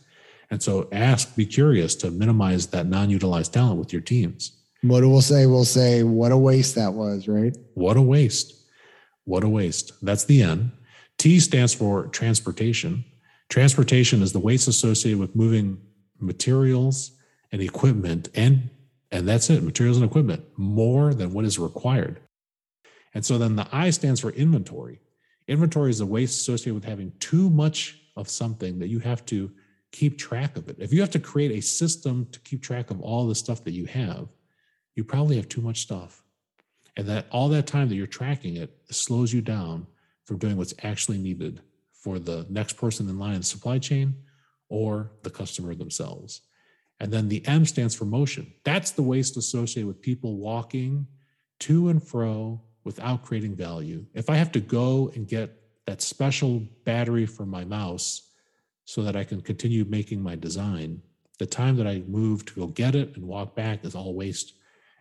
And 0.49 0.61
so 0.61 0.87
ask, 0.91 1.35
be 1.35 1.45
curious 1.45 1.95
to 1.95 2.11
minimize 2.11 2.67
that 2.67 2.85
non-utilized 2.85 3.53
talent 3.53 3.79
with 3.79 3.93
your 3.93 4.01
teams. 4.01 4.51
What 4.81 5.03
we'll 5.03 5.21
say, 5.21 5.45
we'll 5.45 5.63
say, 5.63 6.03
what 6.03 6.31
a 6.31 6.37
waste 6.37 6.75
that 6.75 6.93
was, 6.93 7.27
right? 7.27 7.55
What 7.75 7.97
a 7.97 8.01
waste. 8.01 8.53
What 9.25 9.43
a 9.43 9.49
waste. 9.49 9.93
That's 10.01 10.25
the 10.25 10.41
N. 10.41 10.71
T 11.17 11.39
stands 11.39 11.73
for 11.73 12.07
transportation. 12.07 13.05
Transportation 13.49 14.21
is 14.21 14.33
the 14.33 14.39
waste 14.39 14.67
associated 14.67 15.19
with 15.19 15.35
moving 15.35 15.79
materials 16.21 17.11
and 17.51 17.61
equipment 17.61 18.29
and 18.35 18.69
and 19.11 19.27
that's 19.27 19.49
it 19.49 19.63
materials 19.63 19.97
and 19.97 20.05
equipment 20.05 20.43
more 20.55 21.13
than 21.13 21.33
what 21.33 21.45
is 21.45 21.59
required 21.59 22.19
and 23.13 23.25
so 23.25 23.37
then 23.37 23.55
the 23.55 23.67
i 23.71 23.89
stands 23.89 24.21
for 24.21 24.29
inventory 24.31 25.01
inventory 25.47 25.89
is 25.89 25.99
a 25.99 26.05
waste 26.05 26.39
associated 26.39 26.75
with 26.75 26.85
having 26.85 27.11
too 27.19 27.49
much 27.49 28.00
of 28.21 28.29
something 28.29 28.79
that 28.79 28.87
you 28.87 28.99
have 28.99 29.25
to 29.25 29.51
keep 29.91 30.17
track 30.17 30.55
of 30.55 30.69
it 30.69 30.77
if 30.79 30.93
you 30.93 31.01
have 31.01 31.09
to 31.09 31.19
create 31.19 31.51
a 31.51 31.61
system 31.61 32.25
to 32.31 32.39
keep 32.39 32.61
track 32.63 32.89
of 32.91 33.01
all 33.01 33.27
the 33.27 33.35
stuff 33.35 33.63
that 33.63 33.73
you 33.73 33.85
have 33.85 34.29
you 34.95 35.03
probably 35.03 35.35
have 35.35 35.49
too 35.49 35.61
much 35.61 35.81
stuff 35.81 36.23
and 36.95 37.07
that 37.07 37.25
all 37.29 37.49
that 37.49 37.67
time 37.67 37.89
that 37.89 37.95
you're 37.95 38.07
tracking 38.07 38.55
it 38.55 38.77
slows 38.89 39.33
you 39.33 39.41
down 39.41 39.85
from 40.23 40.37
doing 40.37 40.55
what's 40.55 40.73
actually 40.83 41.17
needed 41.17 41.61
for 41.91 42.19
the 42.19 42.45
next 42.49 42.73
person 42.77 43.09
in 43.09 43.19
line 43.19 43.33
in 43.33 43.41
the 43.41 43.45
supply 43.45 43.77
chain 43.77 44.15
or 44.69 45.11
the 45.23 45.29
customer 45.29 45.75
themselves 45.75 46.41
and 47.01 47.11
then 47.11 47.29
the 47.29 47.43
M 47.47 47.65
stands 47.65 47.95
for 47.95 48.05
motion. 48.05 48.53
That's 48.63 48.91
the 48.91 49.01
waste 49.01 49.35
associated 49.35 49.87
with 49.87 50.03
people 50.03 50.37
walking 50.37 51.07
to 51.61 51.89
and 51.89 52.01
fro 52.01 52.61
without 52.83 53.25
creating 53.25 53.55
value. 53.55 54.05
If 54.13 54.29
I 54.29 54.35
have 54.35 54.51
to 54.51 54.59
go 54.59 55.11
and 55.15 55.27
get 55.27 55.60
that 55.87 56.01
special 56.01 56.59
battery 56.85 57.25
for 57.25 57.45
my 57.45 57.65
mouse 57.65 58.29
so 58.85 59.03
that 59.03 59.15
I 59.15 59.23
can 59.23 59.41
continue 59.41 59.85
making 59.85 60.21
my 60.21 60.35
design, 60.35 61.01
the 61.39 61.45
time 61.45 61.75
that 61.77 61.87
I 61.87 62.03
move 62.07 62.45
to 62.45 62.53
go 62.53 62.67
get 62.67 62.95
it 62.95 63.15
and 63.15 63.25
walk 63.25 63.55
back 63.55 63.83
is 63.83 63.95
all 63.95 64.13
waste. 64.13 64.53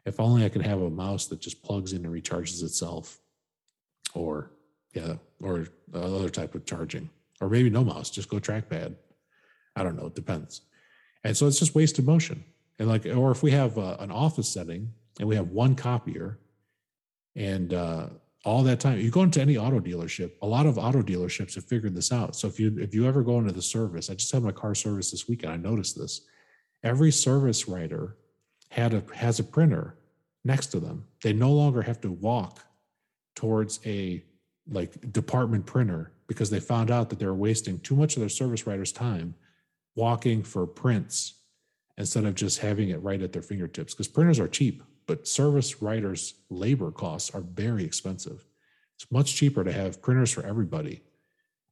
If 0.07 0.19
only 0.19 0.45
I 0.45 0.49
could 0.49 0.65
have 0.65 0.81
a 0.81 0.91
mouse 0.91 1.27
that 1.27 1.41
just 1.41 1.63
plugs 1.63 1.93
in 1.93 2.05
and 2.05 2.15
recharges 2.15 2.63
itself, 2.63 3.19
or 4.15 4.53
yeah, 4.95 5.15
or 5.43 5.67
another 5.93 6.31
type 6.31 6.55
of 6.55 6.65
charging, 6.65 7.11
or 7.41 7.49
maybe 7.49 7.71
no 7.71 7.85
mouse, 7.85 8.11
just 8.11 8.29
go 8.29 8.39
trackpad. 8.39 8.95
I 9.77 9.83
don't 9.83 9.97
know, 9.97 10.07
it 10.07 10.15
depends. 10.15 10.63
And 11.23 11.37
so 11.37 11.47
it's 11.47 11.59
just 11.59 11.75
wasted 11.75 12.07
motion. 12.07 12.45
And 12.79 12.89
like, 12.89 13.05
or 13.05 13.31
if 13.31 13.43
we 13.43 13.51
have 13.51 13.77
uh, 13.77 13.97
an 14.01 14.11
office 14.11 14.49
setting 14.49 14.93
and 15.19 15.29
we 15.29 15.37
have 15.37 15.49
one 15.49 15.75
copier 15.75 16.39
and 17.37 17.75
uh, 17.75 18.07
all 18.45 18.63
that 18.63 18.81
time, 18.81 18.99
you 18.99 19.11
go 19.11 19.23
into 19.23 19.41
any 19.41 19.57
auto 19.57 19.81
dealership, 19.81 20.33
a 20.41 20.47
lot 20.47 20.67
of 20.67 20.79
auto 20.79 21.03
dealerships 21.03 21.55
have 21.55 21.65
figured 21.65 21.95
this 21.95 22.11
out. 22.11 22.35
So 22.35 22.49
if 22.49 22.59
you, 22.59 22.79
if 22.79 22.95
you 22.95 23.07
ever 23.07 23.23
go 23.23 23.39
into 23.39 23.53
the 23.53 23.63
service, 23.63 24.09
I 24.09 24.15
just 24.15 24.33
had 24.33 24.43
my 24.43 24.53
car 24.53 24.75
service 24.75 25.11
this 25.11 25.29
weekend, 25.29 25.53
I 25.53 25.57
noticed 25.57 25.99
this. 25.99 26.23
Every 26.83 27.11
service 27.11 27.69
writer 27.69 28.17
had 28.71 28.95
a, 28.95 29.03
has 29.15 29.41
a 29.41 29.45
printer 29.45 29.99
next 30.45 30.69
to 30.69 30.81
them. 30.81 31.05
They 31.23 31.35
no 31.35 31.53
longer 31.53 31.83
have 31.83 32.01
to 32.01 32.11
walk 32.11 32.61
towards 33.35 33.81
a 33.85 34.25
like 34.71 35.13
department 35.13 35.67
printer 35.67 36.13
because 36.27 36.49
they 36.49 36.61
found 36.61 36.91
out 36.91 37.11
that 37.11 37.19
they're 37.19 37.35
wasting 37.35 37.79
too 37.81 37.97
much 37.97 38.17
of 38.17 38.21
their 38.21 38.29
service 38.29 38.67
writer's 38.67 38.93
time 38.93 39.35
walking 39.97 40.43
for 40.43 40.67
prints 40.67 41.35
instead 41.99 42.25
of 42.25 42.35
just 42.35 42.61
having 42.61 42.91
it 42.91 43.03
right 43.03 43.21
at 43.21 43.33
their 43.33 43.43
fingertips 43.43 43.93
because 43.93 44.09
printers 44.09 44.39
are 44.39 44.49
cheap 44.49 44.83
but 45.11 45.27
service 45.27 45.83
writers 45.83 46.35
labor 46.51 46.91
costs 46.91 47.31
are 47.35 47.41
very 47.41 47.85
expensive 47.85 48.47
it's 48.95 49.11
much 49.11 49.35
cheaper 49.35 49.65
to 49.65 49.73
have 49.73 50.01
printers 50.01 50.31
for 50.31 50.45
everybody 50.47 51.03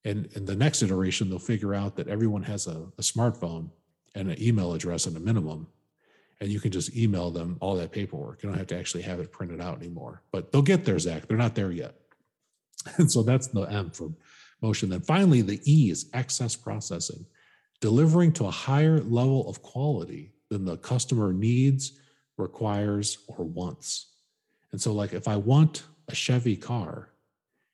and 0.04 0.26
in 0.35 0.45
the 0.45 0.57
next 0.57 0.83
iteration 0.83 1.28
they'll 1.28 1.38
figure 1.38 1.75
out 1.75 1.95
that 1.97 2.09
everyone 2.09 2.42
has 2.42 2.66
a, 2.66 2.78
a 2.99 3.02
smartphone 3.02 3.71
and 4.14 4.30
an 4.30 4.42
email 4.42 4.73
address 4.75 5.07
at 5.07 5.14
a 5.14 5.21
minimum 5.21 5.68
and 6.40 6.50
you 6.50 6.61
can 6.61 6.71
just 6.71 6.97
email 6.97 7.30
them 7.30 7.57
all 7.61 7.76
that 7.76 7.92
paperwork. 7.92 8.42
You 8.42 8.49
don't 8.49 8.59
have 8.59 8.68
to 8.68 8.78
actually 8.78 9.02
have 9.02 9.21
it 9.21 9.33
printed 9.33 9.61
out 9.61 9.78
anymore. 9.78 10.23
But 10.30 10.52
they'll 10.52 10.62
get 10.62 10.85
there, 10.85 10.99
Zach. 10.99 11.26
They're 11.26 11.37
not 11.37 11.54
there 11.54 11.73
yet. 11.73 11.95
And 12.97 13.11
so 13.11 13.23
that's 13.23 13.49
the 13.49 13.62
M 13.62 13.90
for 13.90 14.11
motion. 14.62 14.88
Then 14.88 15.00
finally, 15.00 15.42
the 15.42 15.61
E 15.71 15.90
is 15.90 16.09
excess 16.14 16.57
processing, 16.57 17.26
delivering 17.80 18.33
to 18.35 18.47
a 18.47 18.50
higher 18.50 19.00
level 19.00 19.49
of 19.49 19.61
quality 19.62 20.33
than 20.49 20.64
the 20.64 20.78
customer 20.78 21.33
needs, 21.33 21.99
requires, 22.38 23.18
or 23.28 23.45
wants. 23.45 24.07
And 24.73 24.80
so, 24.80 24.92
like, 24.92 25.12
if 25.12 25.28
I 25.28 25.37
want 25.37 25.85
a 26.09 26.14
Chevy 26.14 26.57
car 26.57 27.11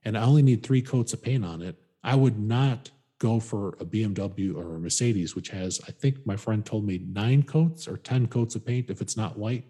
and 0.04 0.16
I 0.16 0.22
only 0.22 0.42
need 0.42 0.62
three 0.62 0.82
coats 0.82 1.12
of 1.12 1.22
paint 1.22 1.44
on 1.44 1.62
it, 1.62 1.76
I 2.02 2.14
would 2.14 2.38
not 2.38 2.90
go 3.18 3.40
for 3.40 3.70
a 3.80 3.84
BMW 3.84 4.54
or 4.54 4.74
a 4.74 4.78
Mercedes, 4.78 5.34
which 5.34 5.48
has, 5.48 5.80
I 5.88 5.92
think 5.92 6.26
my 6.26 6.36
friend 6.36 6.64
told 6.64 6.86
me, 6.86 7.04
nine 7.08 7.42
coats 7.42 7.88
or 7.88 7.96
10 7.96 8.26
coats 8.26 8.54
of 8.54 8.66
paint 8.66 8.90
if 8.90 9.00
it's 9.00 9.16
not 9.16 9.38
white. 9.38 9.64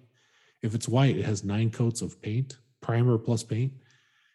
If 0.62 0.74
it's 0.74 0.88
white, 0.88 1.16
it 1.16 1.24
has 1.24 1.44
nine 1.44 1.70
coats 1.70 2.00
of 2.02 2.20
paint, 2.22 2.56
primer 2.80 3.18
plus 3.18 3.42
paint, 3.42 3.72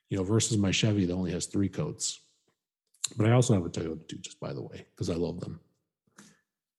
you 0.10 0.18
know, 0.18 0.24
versus 0.24 0.58
my 0.58 0.72
Chevy 0.72 1.06
that 1.06 1.14
only 1.14 1.32
has 1.32 1.48
three 1.48 1.70
coats. 1.70 2.22
But 3.18 3.28
I 3.28 3.32
also 3.32 3.54
have 3.56 3.66
a 3.66 3.70
Toyota 3.70 4.08
too, 4.08 4.18
just 4.18 4.40
by 4.40 4.54
the 4.54 4.62
way, 4.62 4.86
because 4.92 5.10
I 5.10 5.16
love 5.16 5.40
them. 5.40 5.60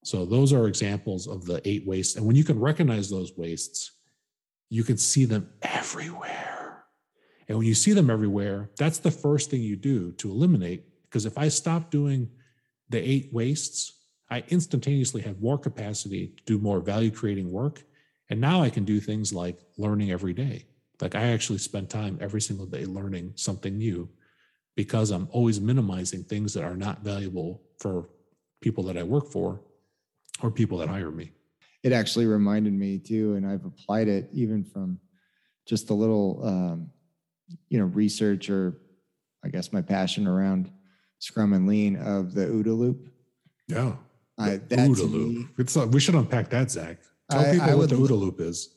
So 0.03 0.25
those 0.25 0.53
are 0.53 0.67
examples 0.67 1.27
of 1.27 1.45
the 1.45 1.61
eight 1.69 1.87
wastes. 1.87 2.17
And 2.17 2.27
when 2.27 2.37
you 2.37 2.45
can 2.45 2.59
recognize 2.59 3.11
those 3.11 3.33
wastes, 3.37 3.93
you 4.71 4.85
can 4.85 4.97
see 4.97 5.25
them 5.25 5.51
everywhere. 5.63 6.85
And 7.49 7.59
when 7.59 7.67
you 7.67 7.75
see 7.75 7.93
them 7.93 8.11
everywhere, 8.11 8.71
that's 8.79 8.99
the 8.99 9.11
first 9.11 9.51
thing 9.51 9.61
you 9.61 9.77
do 9.77 10.13
to 10.13 10.31
eliminate 10.31 10.85
because 11.05 11.27
if 11.27 11.37
I 11.37 11.49
stop 11.49 11.91
doing 11.91 12.31
the 12.89 12.99
eight 12.99 13.31
wastes, 13.33 13.93
I 14.31 14.45
instantaneously 14.49 15.23
have 15.23 15.43
more 15.43 15.59
capacity 15.59 16.29
to 16.37 16.43
do 16.45 16.59
more 16.59 16.81
value 16.81 17.11
creating 17.11 17.51
work. 17.51 17.83
And 18.31 18.41
now 18.41 18.63
I 18.63 18.71
can 18.71 18.85
do 18.85 19.01
things 19.01 19.33
like 19.33 19.59
learning 19.77 20.13
every 20.13 20.33
day. 20.33 20.67
Like 21.01 21.17
I 21.17 21.33
actually 21.33 21.59
spend 21.59 21.91
time 21.91 22.19
every 22.21 22.41
single 22.41 22.67
day 22.67 22.85
learning 22.85 23.33
something 23.35 23.77
new 23.77 24.09
because 24.77 25.11
I'm 25.11 25.29
always 25.33 25.61
minimizing 25.61 26.23
things 26.23 26.55
that 26.55 26.63
are 26.63 26.77
not 26.77 27.03
valuable 27.03 27.63
for 27.81 28.09
people 28.61 28.85
that 28.85 28.97
I 28.97 29.03
work 29.03 29.33
for 29.33 29.61
or 30.43 30.51
people 30.51 30.79
that 30.79 30.89
hire 30.89 31.11
me. 31.11 31.33
It 31.83 31.93
actually 31.93 32.27
reminded 32.27 32.73
me 32.73 32.99
too, 32.99 33.35
and 33.35 33.47
I've 33.47 33.65
applied 33.65 34.09
it 34.09 34.29
even 34.33 34.65
from 34.65 34.99
just 35.67 35.91
a 35.91 35.95
little, 35.95 36.41
um, 36.45 36.91
you 37.69 37.79
know, 37.79 37.87
research 37.87 38.51
or 38.51 38.77
I 39.45 39.49
guess 39.49 39.73
my 39.73 39.83
passion 39.83 40.27
around 40.27 40.71
Scrum 41.19 41.53
and 41.53 41.67
Lean 41.67 41.97
of 41.97 42.35
the 42.35 42.47
OODA 42.47 42.77
loop. 42.77 43.09
Yeah. 43.69 43.95
I, 44.39 44.51
that 44.57 44.71
OODA 44.71 45.11
loop. 45.11 45.49
It's, 45.59 45.77
uh, 45.77 45.87
we 45.87 46.01
should 46.01 46.15
unpack 46.15 46.51
that, 46.51 46.71
Zach. 46.71 46.99
Tell 47.31 47.41
I, 47.41 47.53
people 47.53 47.71
I 47.71 47.75
what 47.75 47.89
the 47.91 47.97
OODA 47.97 48.19
loop 48.19 48.41
is. 48.41 48.75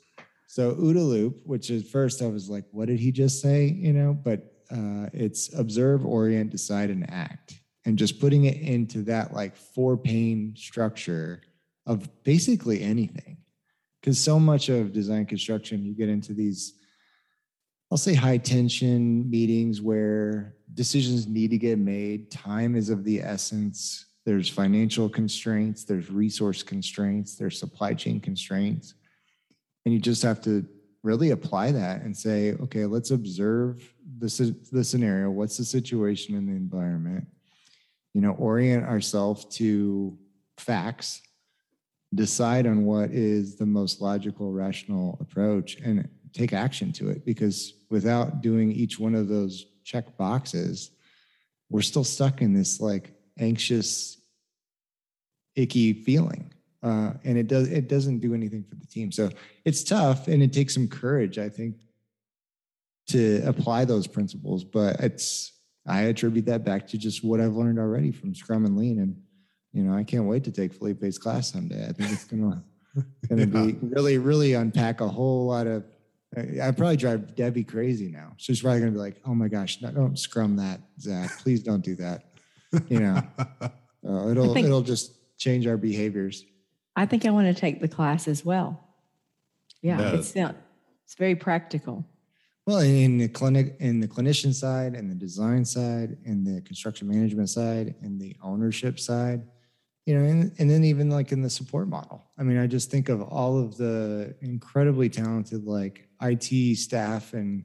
So 0.47 0.75
OODA 0.75 1.07
loop, 1.07 1.41
which 1.45 1.71
at 1.71 1.85
first 1.87 2.21
I 2.21 2.27
was 2.27 2.49
like, 2.49 2.65
what 2.71 2.87
did 2.87 2.99
he 2.99 3.11
just 3.11 3.41
say? 3.41 3.65
You 3.65 3.93
know, 3.93 4.13
but 4.13 4.53
uh, 4.71 5.09
it's 5.13 5.53
observe, 5.57 6.05
orient, 6.05 6.51
decide, 6.51 6.89
and 6.89 7.09
act. 7.09 7.59
And 7.85 7.97
just 7.97 8.19
putting 8.19 8.45
it 8.45 8.57
into 8.57 9.01
that 9.03 9.33
like 9.33 9.55
four 9.55 9.97
pane 9.97 10.53
structure 10.55 11.41
of 11.85 12.07
basically 12.23 12.81
anything. 12.81 13.37
Because 14.01 14.19
so 14.19 14.39
much 14.39 14.69
of 14.69 14.91
design 14.91 15.25
construction, 15.25 15.85
you 15.85 15.93
get 15.93 16.09
into 16.09 16.33
these 16.33 16.73
I'll 17.93 17.97
say 17.97 18.15
high 18.15 18.39
tension 18.39 19.29
meetings 19.29 19.79
where 19.79 20.55
decisions 20.73 21.27
need 21.27 21.51
to 21.51 21.59
get 21.59 21.77
made. 21.77 22.31
Time 22.31 22.75
is 22.75 22.89
of 22.89 23.03
the 23.03 23.21
essence. 23.21 24.07
There's 24.25 24.49
financial 24.49 25.07
constraints, 25.07 25.83
there's 25.83 26.09
resource 26.09 26.63
constraints, 26.63 27.35
there's 27.35 27.59
supply 27.59 27.93
chain 27.93 28.19
constraints. 28.19 28.95
And 29.85 29.93
you 29.93 29.99
just 29.99 30.23
have 30.23 30.41
to 30.45 30.65
really 31.03 31.29
apply 31.29 31.71
that 31.73 32.01
and 32.01 32.17
say, 32.17 32.53
okay, 32.53 32.87
let's 32.87 33.11
observe 33.11 33.93
the, 34.17 34.55
the 34.71 34.83
scenario. 34.83 35.29
What's 35.29 35.57
the 35.57 35.63
situation 35.63 36.33
in 36.33 36.47
the 36.47 36.53
environment? 36.53 37.27
You 38.15 38.21
know, 38.21 38.31
orient 38.31 38.85
ourselves 38.85 39.45
to 39.57 40.17
facts, 40.57 41.21
decide 42.15 42.67
on 42.67 42.85
what 42.85 43.11
is 43.11 43.55
the 43.55 43.65
most 43.65 44.01
logical, 44.01 44.51
rational 44.51 45.17
approach, 45.21 45.77
and 45.83 46.07
take 46.33 46.53
action 46.53 46.91
to 46.91 47.09
it 47.09 47.25
because 47.25 47.73
without 47.89 48.41
doing 48.41 48.71
each 48.71 48.99
one 48.99 49.15
of 49.15 49.27
those 49.27 49.65
check 49.83 50.17
boxes, 50.17 50.91
we're 51.69 51.81
still 51.81 52.03
stuck 52.03 52.41
in 52.41 52.53
this 52.53 52.79
like 52.79 53.13
anxious, 53.39 54.17
icky 55.55 55.93
feeling. 55.93 56.51
Uh, 56.81 57.13
and 57.23 57.37
it 57.37 57.47
does 57.47 57.69
it 57.69 57.87
doesn't 57.87 58.19
do 58.19 58.33
anything 58.33 58.63
for 58.63 58.75
the 58.75 58.85
team. 58.85 59.11
So 59.11 59.29
it's 59.63 59.83
tough 59.83 60.27
and 60.27 60.43
it 60.43 60.51
takes 60.51 60.73
some 60.73 60.87
courage, 60.87 61.37
I 61.37 61.47
think, 61.47 61.77
to 63.07 63.41
apply 63.45 63.85
those 63.85 64.05
principles. 64.05 64.63
But 64.63 64.99
it's 64.99 65.53
I 65.85 66.01
attribute 66.03 66.45
that 66.45 66.65
back 66.65 66.87
to 66.87 66.97
just 66.97 67.23
what 67.23 67.39
I've 67.39 67.55
learned 67.55 67.79
already 67.79 68.11
from 68.11 68.35
Scrum 68.35 68.65
and 68.65 68.77
Lean. 68.77 68.99
And 68.99 69.21
you 69.73 69.83
know, 69.83 69.95
I 69.95 70.03
can't 70.03 70.25
wait 70.25 70.43
to 70.45 70.51
take 70.51 70.73
Felipe's 70.73 71.17
class 71.17 71.51
someday. 71.51 71.87
I 71.87 71.91
think 71.91 72.11
it's 72.11 72.25
gonna 72.25 72.63
gonna 73.29 73.45
yeah. 73.45 73.71
be 73.71 73.77
really, 73.81 74.17
really 74.17 74.53
unpack 74.53 75.01
a 75.01 75.07
whole 75.07 75.47
lot 75.47 75.67
of 75.67 75.83
I 76.35 76.71
probably 76.71 76.97
drive 76.97 77.35
Debbie 77.35 77.63
crazy 77.63 78.09
now. 78.09 78.33
She's 78.37 78.61
probably 78.61 78.79
gonna 78.79 78.91
be 78.91 78.97
like, 78.97 79.21
"Oh 79.25 79.35
my 79.35 79.47
gosh, 79.47 79.81
no, 79.81 79.91
don't 79.91 80.17
scrum 80.17 80.55
that, 80.57 80.79
Zach. 80.99 81.29
Please 81.39 81.61
don't 81.61 81.83
do 81.83 81.95
that." 81.95 82.25
You 82.89 82.99
know, 82.99 83.23
uh, 83.61 84.29
it'll 84.29 84.53
think, 84.53 84.65
it'll 84.65 84.81
just 84.81 85.13
change 85.37 85.67
our 85.67 85.77
behaviors. 85.77 86.43
I 86.95 87.05
think 87.05 87.25
I 87.25 87.29
want 87.29 87.53
to 87.53 87.59
take 87.59 87.81
the 87.81 87.87
class 87.87 88.27
as 88.27 88.43
well. 88.43 88.83
Yeah, 89.81 89.97
no. 89.97 90.13
it's 90.15 90.35
it's 90.35 91.15
very 91.17 91.35
practical. 91.35 92.05
Well, 92.65 92.79
in 92.79 93.17
the 93.17 93.27
clinic, 93.27 93.75
in 93.79 93.99
the 93.99 94.07
clinician 94.07 94.53
side, 94.53 94.95
and 94.95 95.11
the 95.11 95.15
design 95.15 95.65
side, 95.65 96.17
and 96.25 96.47
the 96.47 96.61
construction 96.61 97.07
management 97.07 97.49
side, 97.49 97.93
and 98.01 98.19
the 98.19 98.35
ownership 98.41 98.99
side, 98.99 99.43
you 100.05 100.17
know, 100.17 100.25
and, 100.25 100.51
and 100.59 100.69
then 100.69 100.83
even 100.83 101.09
like 101.09 101.31
in 101.31 101.41
the 101.41 101.49
support 101.49 101.87
model. 101.87 102.23
I 102.37 102.43
mean, 102.43 102.57
I 102.57 102.67
just 102.67 102.91
think 102.91 103.09
of 103.09 103.21
all 103.21 103.57
of 103.57 103.77
the 103.77 104.35
incredibly 104.41 105.09
talented 105.09 105.65
like 105.65 106.09
IT 106.21 106.77
staff 106.77 107.33
and 107.33 107.63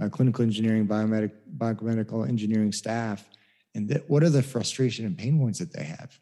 uh, 0.00 0.08
clinical 0.08 0.42
engineering, 0.42 0.86
biomedic, 0.86 1.32
biomedical 1.56 2.26
engineering 2.26 2.72
staff, 2.72 3.28
and 3.74 3.88
that, 3.88 4.08
what 4.08 4.22
are 4.22 4.30
the 4.30 4.42
frustration 4.42 5.04
and 5.04 5.16
pain 5.16 5.38
points 5.38 5.58
that 5.58 5.72
they 5.72 5.84
have? 5.84 6.18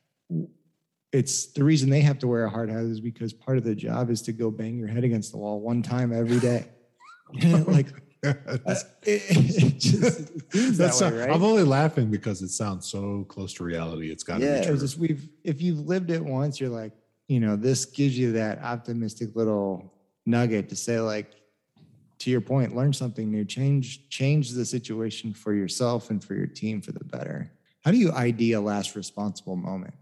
It's 1.13 1.53
the 1.53 1.63
reason 1.63 1.91
they 1.91 2.01
have 2.01 2.19
to 2.21 2.29
wear 2.29 2.45
a 2.45 2.51
hard 2.51 2.71
hat 2.71 2.85
is 2.85 3.01
because 3.01 3.33
part 3.33 3.59
of 3.59 3.65
the 3.65 3.75
job 3.75 4.11
is 4.11 4.23
to 4.23 4.33
go 4.33 4.51
bang 4.51 4.79
your 4.79 4.89
head 4.89 5.05
against 5.05 5.31
the 5.31 5.39
wall 5.39 5.61
one 5.61 5.83
time 5.83 6.13
every 6.13 6.41
day. 6.41 6.67
like 7.67 7.89
that's, 8.65 8.85
it, 9.03 9.23
it 9.29 9.79
just, 9.79 10.49
that's 10.79 11.01
that 11.01 11.13
way, 11.13 11.19
right? 11.19 11.31
I'm 11.31 11.43
only 11.43 11.65
laughing 11.65 12.09
because 12.09 12.41
it 12.41 12.51
sounds 12.51 12.89
so 12.89 13.25
close 13.29 13.53
to 13.55 13.65
reality. 13.65 14.13
It's 14.13 14.23
got 14.23 14.39
to 14.39 14.45
yeah, 14.45 14.61
be 14.61 14.67
true. 14.67 14.79
just 14.79 14.97
we've 14.97 15.29
if 15.43 15.61
you've 15.61 15.81
lived 15.81 16.11
it 16.11 16.25
once, 16.25 16.61
you're 16.61 16.71
like, 16.71 16.93
you 17.27 17.41
know, 17.41 17.57
this 17.57 17.85
gives 17.85 18.17
you 18.17 18.33
that 18.33 18.63
optimistic 18.63 19.35
little 19.35 19.93
nugget 20.25 20.69
to 20.69 20.77
say, 20.77 21.01
like, 21.01 21.33
to 22.21 22.31
your 22.31 22.41
point, 22.41 22.77
learn 22.77 22.93
something 22.93 23.29
new, 23.29 23.45
change 23.45 24.09
change 24.09 24.53
the 24.53 24.65
situation 24.65 25.35
for 25.35 25.53
yourself 25.53 26.11
and 26.11 26.23
for 26.23 26.35
your 26.35 26.47
team 26.47 26.81
for 26.81 26.93
the 26.93 27.05
better. 27.05 27.51
How 27.85 27.91
do 27.91 27.97
you 27.97 28.13
ID 28.13 28.53
a 28.53 28.61
last 28.61 28.95
responsible 28.95 29.57
moment? 29.57 29.95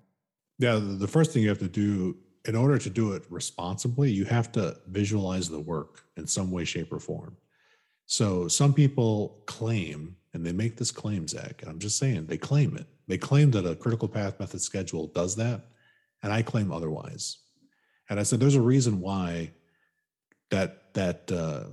Yeah, 0.58 0.78
the 0.78 1.08
first 1.08 1.32
thing 1.32 1.42
you 1.42 1.48
have 1.48 1.58
to 1.60 1.68
do 1.68 2.18
in 2.44 2.54
order 2.54 2.76
to 2.76 2.90
do 2.90 3.12
it 3.12 3.24
responsibly, 3.30 4.10
you 4.10 4.26
have 4.26 4.52
to 4.52 4.76
visualize 4.88 5.48
the 5.48 5.60
work 5.60 6.04
in 6.18 6.26
some 6.26 6.50
way, 6.50 6.64
shape, 6.64 6.92
or 6.92 7.00
form. 7.00 7.34
So 8.10 8.48
some 8.48 8.74
people 8.74 9.40
claim, 9.46 10.16
and 10.34 10.44
they 10.44 10.50
make 10.50 10.76
this 10.76 10.90
claim, 10.90 11.28
Zach, 11.28 11.62
and 11.62 11.70
I'm 11.70 11.78
just 11.78 11.96
saying 11.96 12.26
they 12.26 12.38
claim 12.38 12.76
it. 12.76 12.86
They 13.06 13.16
claim 13.16 13.52
that 13.52 13.64
a 13.64 13.76
critical 13.76 14.08
path 14.08 14.40
method 14.40 14.60
schedule 14.62 15.06
does 15.06 15.36
that, 15.36 15.66
and 16.20 16.32
I 16.32 16.42
claim 16.42 16.72
otherwise. 16.72 17.38
And 18.08 18.18
I 18.18 18.24
said 18.24 18.40
there's 18.40 18.56
a 18.56 18.60
reason 18.60 19.00
why 19.00 19.52
that 20.50 20.92
that 20.94 21.30
uh, 21.30 21.66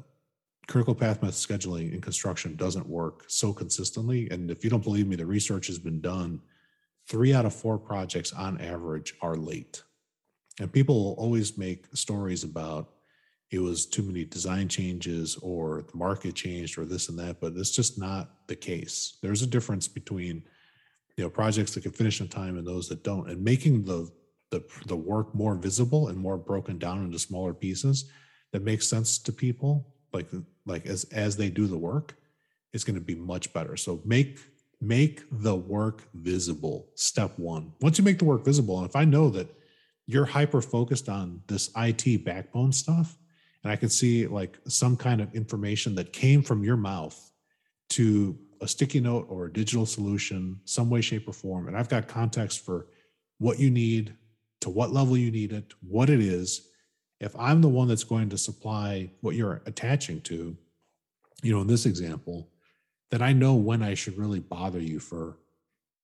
critical 0.67 0.93
path 0.93 1.23
method 1.23 1.33
scheduling 1.37 1.91
in 1.91 2.01
construction 2.01 2.55
doesn't 2.55 2.87
work 2.87 3.23
so 3.27 3.51
consistently. 3.51 4.29
And 4.29 4.51
if 4.51 4.63
you 4.63 4.69
don't 4.69 4.83
believe 4.83 5.07
me, 5.07 5.15
the 5.15 5.25
research 5.25 5.65
has 5.65 5.79
been 5.79 6.01
done. 6.01 6.39
Three 7.07 7.33
out 7.33 7.47
of 7.47 7.55
four 7.55 7.79
projects 7.79 8.31
on 8.31 8.61
average 8.61 9.15
are 9.23 9.35
late. 9.35 9.81
And 10.59 10.71
people 10.71 11.15
always 11.17 11.57
make 11.57 11.87
stories 11.95 12.43
about 12.43 12.91
it 13.49 13.59
was 13.59 13.85
too 13.85 14.03
many 14.03 14.25
design 14.25 14.67
changes 14.67 15.37
or 15.41 15.85
the 15.89 15.97
market 15.97 16.35
changed 16.35 16.77
or 16.77 16.85
this 16.85 17.07
and 17.09 17.17
that, 17.19 17.39
but 17.39 17.53
it's 17.55 17.71
just 17.71 17.97
not 17.97 18.29
the 18.47 18.55
case. 18.55 19.17
There's 19.21 19.41
a 19.41 19.47
difference 19.47 19.87
between 19.87 20.43
you 21.15 21.23
know 21.23 21.29
projects 21.29 21.73
that 21.73 21.81
can 21.81 21.91
finish 21.91 22.19
in 22.19 22.27
time 22.27 22.57
and 22.57 22.67
those 22.67 22.89
that 22.89 23.03
don't, 23.03 23.29
and 23.29 23.43
making 23.43 23.85
the 23.85 24.09
the 24.51 24.63
the 24.85 24.95
work 24.95 25.33
more 25.33 25.55
visible 25.55 26.09
and 26.09 26.17
more 26.17 26.37
broken 26.37 26.77
down 26.77 27.03
into 27.03 27.19
smaller 27.19 27.53
pieces 27.53 28.09
that 28.51 28.63
makes 28.63 28.87
sense 28.87 29.17
to 29.19 29.31
people, 29.31 29.93
like 30.13 30.27
like 30.65 30.85
as 30.85 31.05
as 31.05 31.37
they 31.37 31.49
do 31.49 31.67
the 31.67 31.77
work, 31.77 32.15
is 32.73 32.83
going 32.83 32.99
to 32.99 33.05
be 33.05 33.15
much 33.15 33.53
better. 33.53 33.77
So 33.77 34.01
make 34.05 34.39
make 34.81 35.23
the 35.31 35.55
work 35.55 36.03
visible. 36.13 36.89
Step 36.95 37.39
one. 37.39 37.71
Once 37.81 37.97
you 37.97 38.03
make 38.03 38.19
the 38.19 38.25
work 38.25 38.43
visible, 38.43 38.77
and 38.77 38.87
if 38.87 38.95
I 38.95 39.05
know 39.05 39.29
that 39.29 39.47
you're 40.05 40.25
hyper 40.25 40.61
focused 40.61 41.09
on 41.09 41.41
this 41.47 41.69
IT 41.75 42.25
backbone 42.25 42.71
stuff. 42.71 43.17
And 43.67 43.73
I 43.73 43.75
can 43.75 43.89
see 43.89 44.25
like 44.27 44.57
some 44.69 44.95
kind 44.95 45.19
of 45.19 45.35
information 45.35 45.93
that 45.95 46.13
came 46.13 46.41
from 46.41 46.63
your 46.63 46.77
mouth 46.77 47.19
to 47.89 48.39
a 48.61 48.67
sticky 48.67 49.01
note 49.01 49.25
or 49.27 49.47
a 49.47 49.51
digital 49.51 49.85
solution, 49.85 50.61
some 50.63 50.89
way, 50.89 51.01
shape, 51.01 51.27
or 51.27 51.33
form. 51.33 51.67
And 51.67 51.75
I've 51.75 51.89
got 51.89 52.07
context 52.07 52.63
for 52.63 52.87
what 53.39 53.59
you 53.59 53.69
need, 53.69 54.15
to 54.61 54.69
what 54.69 54.93
level 54.93 55.17
you 55.17 55.31
need 55.31 55.51
it, 55.51 55.73
what 55.81 56.09
it 56.09 56.21
is. 56.21 56.69
If 57.19 57.35
I'm 57.37 57.59
the 57.59 57.67
one 57.67 57.89
that's 57.89 58.05
going 58.05 58.29
to 58.29 58.37
supply 58.37 59.11
what 59.19 59.35
you're 59.35 59.61
attaching 59.65 60.21
to, 60.21 60.55
you 61.43 61.53
know, 61.53 61.59
in 61.59 61.67
this 61.67 61.85
example, 61.85 62.47
then 63.11 63.21
I 63.21 63.33
know 63.33 63.55
when 63.55 63.83
I 63.83 63.95
should 63.95 64.17
really 64.17 64.39
bother 64.39 64.79
you 64.79 65.01
for, 65.01 65.39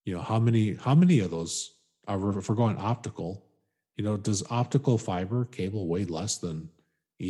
you 0.03 0.13
know, 0.13 0.21
how 0.21 0.37
many 0.37 0.73
how 0.73 0.95
many 0.95 1.21
of 1.21 1.31
those 1.31 1.75
are 2.09 2.37
if 2.37 2.49
we're 2.49 2.55
going 2.55 2.75
optical, 2.77 3.45
you 3.95 4.03
know, 4.03 4.17
does 4.17 4.43
optical 4.49 4.97
fiber 4.97 5.45
cable 5.45 5.87
weigh 5.87 6.03
less 6.03 6.39
than 6.39 6.67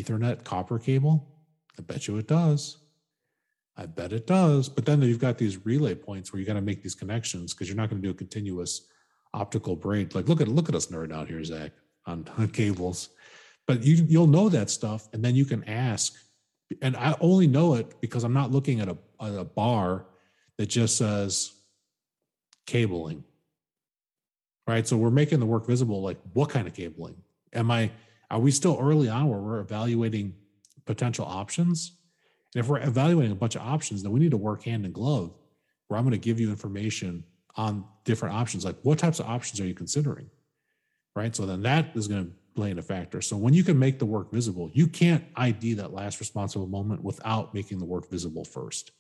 Ethernet 0.02 0.44
copper 0.44 0.80
cable? 0.80 1.30
I 1.78 1.82
bet 1.82 2.08
you 2.08 2.18
it 2.18 2.28
does. 2.28 2.78
I 3.76 3.86
bet 3.86 4.14
it 4.14 4.28
does. 4.28 4.70
But 4.70 4.86
then 4.86 5.02
you've 5.02 5.20
got 5.20 5.38
these 5.38 5.66
relay 5.66 5.96
points 5.96 6.32
where 6.32 6.40
you 6.40 6.46
got 6.46 6.54
to 6.54 6.62
make 6.62 6.84
these 6.84 6.96
connections 6.96 7.54
because 7.54 7.68
you're 7.68 7.78
not 7.78 7.90
going 7.90 8.02
to 8.02 8.08
do 8.08 8.12
a 8.12 8.16
continuous 8.16 8.88
optical 9.34 9.76
braid. 9.76 10.14
Like 10.14 10.28
look 10.28 10.42
at 10.42 10.48
look 10.48 10.70
at 10.70 10.76
us 10.76 10.88
nerd 10.88 11.12
out 11.12 11.28
here, 11.28 11.44
Zach, 11.44 11.72
on, 12.06 12.26
on 12.38 12.50
cables. 12.50 13.10
But 13.66 13.84
you 13.84 14.06
you'll 14.08 14.28
know 14.28 14.50
that 14.50 14.70
stuff, 14.70 15.08
and 15.14 15.24
then 15.24 15.36
you 15.36 15.46
can 15.46 15.64
ask. 15.64 16.14
And 16.82 16.96
I 16.98 17.16
only 17.20 17.48
know 17.48 17.76
it 17.76 18.00
because 18.02 18.24
I'm 18.24 18.34
not 18.34 18.52
looking 18.52 18.80
at 18.80 18.90
a, 18.90 18.98
at 19.22 19.36
a 19.36 19.44
bar 19.44 20.06
that 20.58 20.68
just 20.68 20.98
says 20.98 21.52
cabling. 22.66 23.24
Right. 24.68 24.88
So 24.88 24.98
we're 24.98 25.12
making 25.12 25.40
the 25.40 25.46
work 25.46 25.68
visible. 25.68 26.02
Like 26.02 26.20
what 26.34 26.50
kind 26.50 26.68
of 26.68 26.74
cabling? 26.74 27.16
Am 27.54 27.70
I 27.70 27.92
are 28.30 28.40
we 28.40 28.52
still 28.52 28.78
early 28.80 29.10
on 29.10 29.28
where 29.28 29.40
we're 29.40 29.60
evaluating 29.60 30.36
potential 30.86 31.26
options? 31.26 31.98
And 32.56 32.64
if 32.64 32.70
we're 32.70 32.82
evaluating 32.82 33.32
a 33.32 33.36
bunch 33.36 33.56
of 33.56 33.62
options, 33.62 34.04
then 34.04 34.12
we 34.12 34.20
need 34.20 34.32
to 34.32 34.38
work 34.38 34.64
hand 34.64 34.86
in 34.86 34.92
glove 34.92 35.34
where 35.88 35.98
I'm 35.98 36.06
going 36.06 36.12
to 36.12 36.18
give 36.18 36.40
you 36.40 36.50
information 36.50 37.24
on 37.56 37.86
different 38.04 38.36
options. 38.36 38.66
Like 38.66 38.78
what 38.84 38.98
types 38.98 39.20
of 39.20 39.28
options 39.28 39.60
are 39.60 39.66
you 39.66 39.74
considering? 39.74 40.30
Right. 41.16 41.36
So 41.36 41.46
then 41.46 41.62
that 41.64 41.92
is 41.96 42.08
going 42.08 42.26
to 42.26 42.32
play 42.56 42.72
in 42.72 42.80
a 42.80 42.84
factor. 42.84 43.22
So 43.22 43.38
when 43.38 43.54
you 43.54 43.64
can 43.64 43.78
make 43.78 44.00
the 44.00 44.06
work 44.06 44.32
visible, 44.32 44.72
you 44.74 44.88
can't 44.88 45.24
ID 45.36 45.76
that 45.76 45.94
last 45.94 46.20
responsible 46.20 46.68
moment 46.68 47.04
without 47.04 47.54
making 47.54 47.80
the 47.80 47.86
work 47.86 48.10
visible 48.10 48.44
first. 48.44 48.92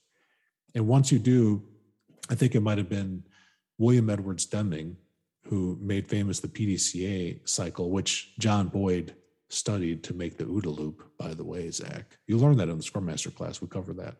And 0.75 0.88
once 0.88 1.12
you 1.12 1.20
do, 1.20 1.63
I 2.30 2.36
think 2.36 2.56
it 2.56 2.62
might 2.62 2.77
have 2.77 2.89
been 2.89 3.24
William 3.77 4.10
Edwards 4.10 4.46
Deming 4.46 4.98
who 5.46 5.78
made 5.82 6.08
famous 6.08 6.40
the 6.40 6.48
PDCA 6.48 7.48
cycle, 7.48 7.92
which 7.92 8.34
John 8.40 8.68
Boyd 8.68 9.16
studied 9.50 10.04
to 10.04 10.14
make 10.14 10.38
the 10.38 10.46
OODA 10.46 10.78
loop, 10.78 11.04
by 11.18 11.34
the 11.34 11.44
way, 11.44 11.70
Zach. 11.70 12.18
You 12.28 12.38
learned 12.38 12.60
that 12.60 12.70
in 12.70 12.78
the 12.78 12.84
Scrum 12.84 13.06
Master 13.06 13.32
class. 13.32 13.62
We 13.62 13.68
cover 13.68 13.94
that. 13.94 14.16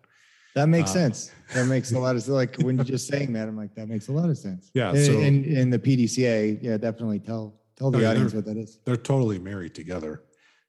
That 0.56 0.70
makes 0.70 0.92
uh, 0.92 0.94
sense. 0.94 1.32
That 1.54 1.66
makes 1.66 1.92
a 1.92 2.00
lot 2.00 2.16
of 2.16 2.28
like 2.28 2.58
when 2.58 2.76
you're 2.76 2.86
just 2.86 3.08
saying 3.08 3.34
that, 3.34 3.48
I'm 3.48 3.58
like, 3.58 3.74
that 3.76 3.90
makes 3.90 4.08
a 4.10 4.12
lot 4.12 4.30
of 4.30 4.38
sense. 4.38 4.70
Yeah. 4.74 4.94
So 4.94 5.14
in, 5.14 5.44
in 5.46 5.70
the 5.70 5.80
PDCA, 5.80 6.60
yeah, 6.62 6.78
definitely 6.78 7.20
tell 7.20 7.60
tell 7.76 7.90
the 7.90 8.08
audience 8.08 8.34
what 8.34 8.46
that 8.46 8.58
is. 8.58 8.78
They're 8.86 8.96
totally 8.96 9.40
married 9.40 9.74
together. 9.74 10.24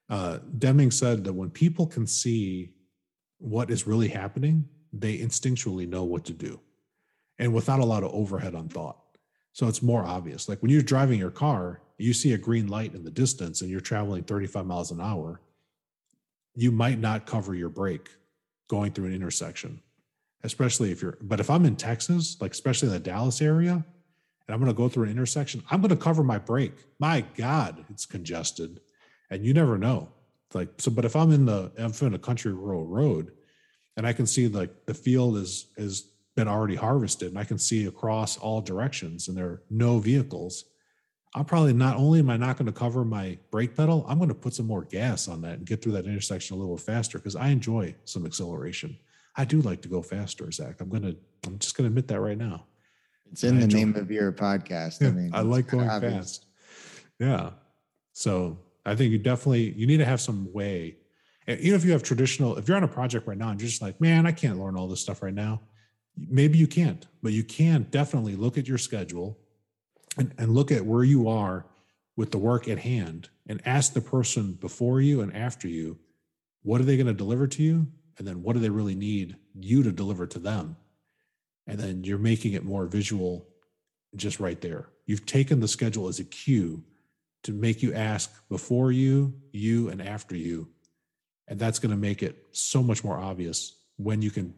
Uh, 0.08 0.38
Deming 0.58 0.90
said 0.90 1.24
that 1.24 1.32
when 1.32 1.50
people 1.50 1.86
can 1.86 2.06
see 2.06 2.72
what 3.38 3.70
is 3.70 3.86
really 3.86 4.08
happening, 4.08 4.66
they 4.92 5.18
instinctually 5.18 5.86
know 5.86 6.04
what 6.04 6.24
to 6.26 6.32
do, 6.32 6.60
and 7.38 7.52
without 7.52 7.80
a 7.80 7.84
lot 7.84 8.04
of 8.04 8.12
overhead 8.14 8.54
on 8.54 8.68
thought. 8.68 9.03
So 9.54 9.68
it's 9.68 9.82
more 9.82 10.04
obvious. 10.04 10.48
Like 10.48 10.60
when 10.60 10.72
you're 10.72 10.82
driving 10.82 11.18
your 11.18 11.30
car, 11.30 11.80
you 11.96 12.12
see 12.12 12.32
a 12.32 12.38
green 12.38 12.66
light 12.66 12.92
in 12.92 13.04
the 13.04 13.10
distance 13.10 13.62
and 13.62 13.70
you're 13.70 13.80
traveling 13.80 14.24
35 14.24 14.66
miles 14.66 14.90
an 14.90 15.00
hour, 15.00 15.40
you 16.56 16.72
might 16.72 16.98
not 16.98 17.24
cover 17.24 17.54
your 17.54 17.68
brake 17.68 18.10
going 18.68 18.90
through 18.92 19.06
an 19.06 19.14
intersection, 19.14 19.80
especially 20.42 20.90
if 20.90 21.00
you're, 21.00 21.18
but 21.22 21.38
if 21.38 21.50
I'm 21.50 21.64
in 21.66 21.76
Texas, 21.76 22.36
like 22.40 22.50
especially 22.50 22.88
in 22.88 22.94
the 22.94 23.00
Dallas 23.00 23.40
area, 23.40 23.74
and 23.74 23.84
I'm 24.52 24.58
going 24.58 24.72
to 24.72 24.76
go 24.76 24.88
through 24.88 25.04
an 25.04 25.10
intersection, 25.10 25.62
I'm 25.70 25.80
going 25.80 25.90
to 25.90 25.96
cover 25.96 26.24
my 26.24 26.38
brake. 26.38 26.74
My 26.98 27.24
God, 27.36 27.84
it's 27.88 28.06
congested. 28.06 28.80
And 29.30 29.46
you 29.46 29.54
never 29.54 29.78
know. 29.78 30.08
Like, 30.52 30.68
so, 30.78 30.90
but 30.90 31.04
if 31.04 31.14
I'm 31.14 31.30
in 31.30 31.46
the, 31.46 31.70
I'm 31.78 31.92
in 32.06 32.14
a 32.14 32.18
country 32.18 32.52
rural 32.52 32.86
road 32.86 33.30
and 33.96 34.04
I 34.04 34.12
can 34.12 34.26
see 34.26 34.48
like 34.48 34.86
the 34.86 34.94
field 34.94 35.36
is, 35.36 35.66
is 35.76 36.10
been 36.36 36.48
already 36.48 36.74
harvested 36.74 37.28
and 37.28 37.38
I 37.38 37.44
can 37.44 37.58
see 37.58 37.86
across 37.86 38.36
all 38.36 38.60
directions 38.60 39.28
and 39.28 39.36
there 39.36 39.46
are 39.46 39.62
no 39.70 39.98
vehicles, 39.98 40.64
I'm 41.34 41.44
probably 41.44 41.72
not 41.72 41.96
only 41.96 42.20
am 42.20 42.30
I 42.30 42.36
not 42.36 42.56
going 42.56 42.66
to 42.66 42.72
cover 42.72 43.04
my 43.04 43.38
brake 43.50 43.76
pedal, 43.76 44.04
I'm 44.08 44.18
going 44.18 44.28
to 44.28 44.34
put 44.34 44.54
some 44.54 44.66
more 44.66 44.84
gas 44.84 45.26
on 45.26 45.42
that 45.42 45.58
and 45.58 45.66
get 45.66 45.82
through 45.82 45.92
that 45.92 46.06
intersection 46.06 46.56
a 46.56 46.60
little 46.60 46.76
faster 46.76 47.18
because 47.18 47.34
I 47.36 47.48
enjoy 47.48 47.94
some 48.04 48.24
acceleration. 48.24 48.96
I 49.36 49.44
do 49.44 49.60
like 49.60 49.82
to 49.82 49.88
go 49.88 50.00
faster, 50.00 50.50
Zach. 50.52 50.80
I'm 50.80 50.88
gonna 50.88 51.14
I'm 51.44 51.58
just 51.58 51.76
gonna 51.76 51.88
admit 51.88 52.06
that 52.08 52.20
right 52.20 52.38
now. 52.38 52.66
It's 53.32 53.42
in 53.42 53.56
I 53.56 53.62
the 53.62 53.66
name 53.66 53.96
of 53.96 54.08
your 54.10 54.30
podcast. 54.30 55.00
Yeah, 55.00 55.08
I 55.08 55.10
mean, 55.10 55.30
I 55.34 55.40
like 55.40 55.66
going 55.66 55.88
obvious. 55.88 56.14
fast. 56.14 56.46
Yeah. 57.18 57.50
So 58.12 58.58
I 58.86 58.94
think 58.94 59.10
you 59.10 59.18
definitely 59.18 59.72
you 59.72 59.88
need 59.88 59.96
to 59.96 60.04
have 60.04 60.20
some 60.20 60.52
way. 60.52 60.98
Even 61.48 61.74
if 61.74 61.84
you 61.84 61.90
have 61.92 62.04
traditional, 62.04 62.56
if 62.56 62.68
you're 62.68 62.76
on 62.76 62.84
a 62.84 62.88
project 62.88 63.26
right 63.26 63.36
now 63.36 63.50
and 63.50 63.60
you're 63.60 63.68
just 63.68 63.82
like, 63.82 64.00
man, 64.00 64.24
I 64.24 64.32
can't 64.32 64.58
learn 64.58 64.76
all 64.76 64.86
this 64.86 65.00
stuff 65.00 65.20
right 65.20 65.34
now 65.34 65.60
maybe 66.16 66.58
you 66.58 66.66
can't, 66.66 67.06
but 67.22 67.32
you 67.32 67.44
can 67.44 67.86
definitely 67.90 68.36
look 68.36 68.58
at 68.58 68.68
your 68.68 68.78
schedule 68.78 69.38
and, 70.16 70.32
and 70.38 70.54
look 70.54 70.70
at 70.70 70.86
where 70.86 71.04
you 71.04 71.28
are 71.28 71.66
with 72.16 72.30
the 72.30 72.38
work 72.38 72.68
at 72.68 72.78
hand 72.78 73.28
and 73.46 73.60
ask 73.66 73.92
the 73.92 74.00
person 74.00 74.52
before 74.52 75.00
you 75.00 75.20
and 75.20 75.34
after 75.36 75.68
you, 75.68 75.98
what 76.62 76.80
are 76.80 76.84
they 76.84 76.96
going 76.96 77.06
to 77.06 77.14
deliver 77.14 77.46
to 77.46 77.62
you? 77.62 77.86
And 78.16 78.26
then 78.26 78.42
what 78.42 78.54
do 78.54 78.60
they 78.60 78.70
really 78.70 78.94
need 78.94 79.36
you 79.54 79.82
to 79.82 79.92
deliver 79.92 80.26
to 80.26 80.38
them? 80.38 80.76
And 81.66 81.78
then 81.78 82.04
you're 82.04 82.18
making 82.18 82.52
it 82.52 82.64
more 82.64 82.86
visual 82.86 83.48
just 84.14 84.38
right 84.38 84.60
there. 84.60 84.88
You've 85.06 85.26
taken 85.26 85.60
the 85.60 85.68
schedule 85.68 86.08
as 86.08 86.20
a 86.20 86.24
cue 86.24 86.84
to 87.42 87.52
make 87.52 87.82
you 87.82 87.92
ask 87.92 88.32
before 88.48 88.92
you, 88.92 89.34
you, 89.52 89.88
and 89.88 90.00
after 90.00 90.36
you. 90.36 90.68
And 91.48 91.58
that's 91.58 91.78
going 91.78 91.90
to 91.90 91.96
make 91.96 92.22
it 92.22 92.46
so 92.52 92.82
much 92.82 93.04
more 93.04 93.18
obvious 93.18 93.76
when 93.96 94.22
you 94.22 94.30
can 94.30 94.54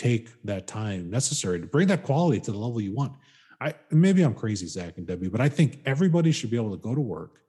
take 0.00 0.30
that 0.44 0.66
time 0.66 1.10
necessary 1.10 1.60
to 1.60 1.66
bring 1.66 1.88
that 1.88 2.02
quality 2.02 2.40
to 2.40 2.50
the 2.50 2.56
level 2.56 2.80
you 2.80 2.94
want. 2.94 3.12
I 3.60 3.74
maybe 3.90 4.22
I'm 4.22 4.34
crazy, 4.34 4.66
Zach 4.66 4.96
and 4.96 5.06
Debbie, 5.06 5.28
but 5.28 5.42
I 5.42 5.50
think 5.50 5.80
everybody 5.84 6.32
should 6.32 6.50
be 6.50 6.56
able 6.56 6.70
to 6.70 6.82
go 6.82 6.94
to 6.94 7.00
work 7.00 7.42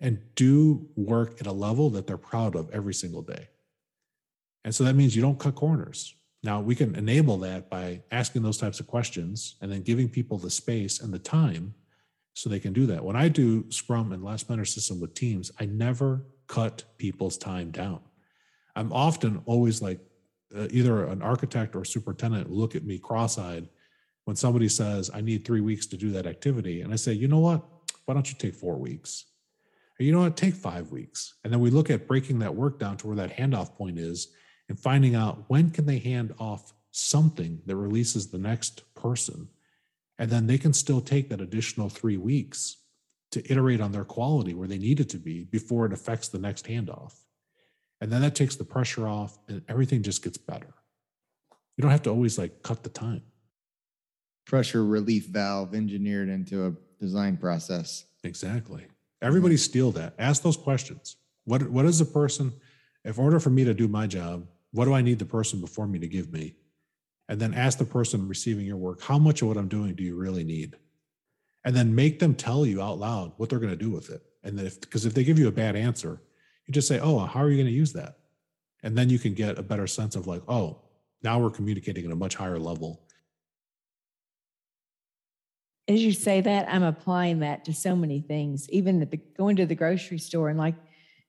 and 0.00 0.18
do 0.34 0.88
work 0.96 1.40
at 1.40 1.46
a 1.46 1.52
level 1.52 1.90
that 1.90 2.06
they're 2.06 2.16
proud 2.16 2.56
of 2.56 2.70
every 2.70 2.94
single 2.94 3.20
day. 3.20 3.48
And 4.64 4.74
so 4.74 4.84
that 4.84 4.96
means 4.96 5.14
you 5.14 5.20
don't 5.20 5.38
cut 5.38 5.54
corners. 5.54 6.14
Now 6.42 6.62
we 6.62 6.74
can 6.74 6.94
enable 6.94 7.36
that 7.38 7.68
by 7.68 8.02
asking 8.10 8.42
those 8.42 8.56
types 8.56 8.80
of 8.80 8.86
questions 8.86 9.56
and 9.60 9.70
then 9.70 9.82
giving 9.82 10.08
people 10.08 10.38
the 10.38 10.50
space 10.50 11.00
and 11.00 11.12
the 11.12 11.18
time 11.18 11.74
so 12.32 12.48
they 12.48 12.60
can 12.60 12.72
do 12.72 12.86
that. 12.86 13.04
When 13.04 13.16
I 13.16 13.28
do 13.28 13.70
Scrum 13.70 14.12
and 14.12 14.24
Last 14.24 14.46
Planner 14.46 14.64
System 14.64 15.00
with 15.00 15.14
teams, 15.14 15.52
I 15.60 15.66
never 15.66 16.24
cut 16.46 16.84
people's 16.96 17.36
time 17.36 17.70
down. 17.70 18.00
I'm 18.74 18.92
often 18.92 19.42
always 19.44 19.82
like, 19.82 20.00
uh, 20.56 20.66
either 20.70 21.06
an 21.06 21.22
architect 21.22 21.74
or 21.74 21.84
superintendent 21.84 22.50
look 22.50 22.74
at 22.74 22.84
me 22.84 22.98
cross-eyed 22.98 23.68
when 24.24 24.36
somebody 24.36 24.68
says 24.68 25.10
i 25.14 25.20
need 25.20 25.44
three 25.44 25.60
weeks 25.60 25.86
to 25.86 25.96
do 25.96 26.10
that 26.10 26.26
activity 26.26 26.82
and 26.82 26.92
i 26.92 26.96
say 26.96 27.12
you 27.12 27.28
know 27.28 27.40
what? 27.40 27.62
Why 28.04 28.14
don't 28.14 28.30
you 28.30 28.36
take 28.38 28.54
four 28.54 28.76
weeks? 28.76 29.24
Or 29.98 30.04
you 30.04 30.12
know 30.12 30.20
what? 30.20 30.36
Take 30.36 30.54
five 30.54 30.90
weeks. 30.90 31.34
And 31.44 31.52
then 31.52 31.60
we 31.60 31.70
look 31.70 31.90
at 31.90 32.08
breaking 32.08 32.40
that 32.40 32.54
work 32.54 32.78
down 32.78 32.96
to 32.98 33.06
where 33.06 33.16
that 33.16 33.36
handoff 33.36 33.74
point 33.74 33.98
is 33.98 34.28
and 34.68 34.78
finding 34.78 35.14
out 35.14 35.44
when 35.48 35.70
can 35.70 35.86
they 35.86 35.98
hand 35.98 36.34
off 36.38 36.72
something 36.90 37.60
that 37.66 37.76
releases 37.76 38.28
the 38.28 38.38
next 38.38 38.82
person. 38.94 39.48
And 40.18 40.30
then 40.30 40.46
they 40.46 40.58
can 40.58 40.72
still 40.72 41.00
take 41.00 41.28
that 41.28 41.40
additional 41.40 41.88
three 41.88 42.16
weeks 42.16 42.76
to 43.32 43.50
iterate 43.50 43.80
on 43.80 43.92
their 43.92 44.04
quality 44.04 44.54
where 44.54 44.68
they 44.68 44.78
need 44.78 45.00
it 45.00 45.08
to 45.10 45.18
be 45.18 45.44
before 45.44 45.86
it 45.86 45.92
affects 45.92 46.28
the 46.28 46.38
next 46.38 46.66
handoff 46.66 47.23
and 48.00 48.10
then 48.10 48.22
that 48.22 48.34
takes 48.34 48.56
the 48.56 48.64
pressure 48.64 49.06
off 49.06 49.38
and 49.48 49.62
everything 49.68 50.02
just 50.02 50.22
gets 50.22 50.38
better. 50.38 50.74
You 51.76 51.82
don't 51.82 51.90
have 51.90 52.02
to 52.02 52.10
always 52.10 52.38
like 52.38 52.62
cut 52.62 52.82
the 52.82 52.90
time. 52.90 53.22
Pressure 54.46 54.84
relief 54.84 55.26
valve 55.26 55.74
engineered 55.74 56.28
into 56.28 56.66
a 56.66 56.72
design 57.00 57.36
process. 57.36 58.04
Exactly. 58.22 58.86
Everybody 59.22 59.56
steal 59.56 59.90
that. 59.92 60.14
Ask 60.18 60.42
those 60.42 60.56
questions. 60.56 61.16
What 61.44 61.68
what 61.70 61.84
is 61.86 61.98
the 61.98 62.04
person 62.04 62.52
if 63.04 63.18
order 63.18 63.38
for 63.38 63.50
me 63.50 63.64
to 63.64 63.74
do 63.74 63.86
my 63.86 64.06
job, 64.06 64.46
what 64.72 64.86
do 64.86 64.94
I 64.94 65.02
need 65.02 65.18
the 65.18 65.24
person 65.24 65.60
before 65.60 65.86
me 65.86 65.98
to 65.98 66.08
give 66.08 66.32
me? 66.32 66.54
And 67.28 67.40
then 67.40 67.54
ask 67.54 67.78
the 67.78 67.84
person 67.84 68.28
receiving 68.28 68.66
your 68.66 68.76
work, 68.76 69.02
how 69.02 69.18
much 69.18 69.42
of 69.42 69.48
what 69.48 69.56
I'm 69.56 69.68
doing 69.68 69.94
do 69.94 70.02
you 70.02 70.16
really 70.16 70.44
need? 70.44 70.76
And 71.64 71.74
then 71.74 71.94
make 71.94 72.18
them 72.18 72.34
tell 72.34 72.66
you 72.66 72.82
out 72.82 72.98
loud 72.98 73.32
what 73.36 73.48
they're 73.48 73.58
going 73.58 73.70
to 73.70 73.76
do 73.76 73.90
with 73.90 74.10
it. 74.10 74.22
And 74.42 74.58
if 74.60 74.80
because 74.80 75.06
if 75.06 75.14
they 75.14 75.24
give 75.24 75.38
you 75.38 75.48
a 75.48 75.52
bad 75.52 75.76
answer, 75.76 76.20
you 76.66 76.72
just 76.72 76.88
say, 76.88 76.98
oh, 77.00 77.18
how 77.18 77.40
are 77.40 77.50
you 77.50 77.56
going 77.56 77.66
to 77.66 77.72
use 77.72 77.92
that? 77.92 78.18
And 78.82 78.96
then 78.96 79.08
you 79.08 79.18
can 79.18 79.34
get 79.34 79.58
a 79.58 79.62
better 79.62 79.86
sense 79.86 80.16
of 80.16 80.26
like, 80.26 80.42
oh, 80.48 80.80
now 81.22 81.38
we're 81.38 81.50
communicating 81.50 82.04
at 82.04 82.12
a 82.12 82.16
much 82.16 82.34
higher 82.34 82.58
level. 82.58 83.00
as 85.86 86.02
you 86.02 86.12
say 86.12 86.40
that, 86.40 86.66
I'm 86.68 86.82
applying 86.82 87.40
that 87.40 87.64
to 87.66 87.74
so 87.74 87.94
many 87.94 88.20
things, 88.20 88.68
even 88.70 89.00
the, 89.00 89.16
going 89.36 89.56
to 89.56 89.66
the 89.66 89.74
grocery 89.74 90.18
store. 90.18 90.48
And 90.48 90.58
like 90.58 90.74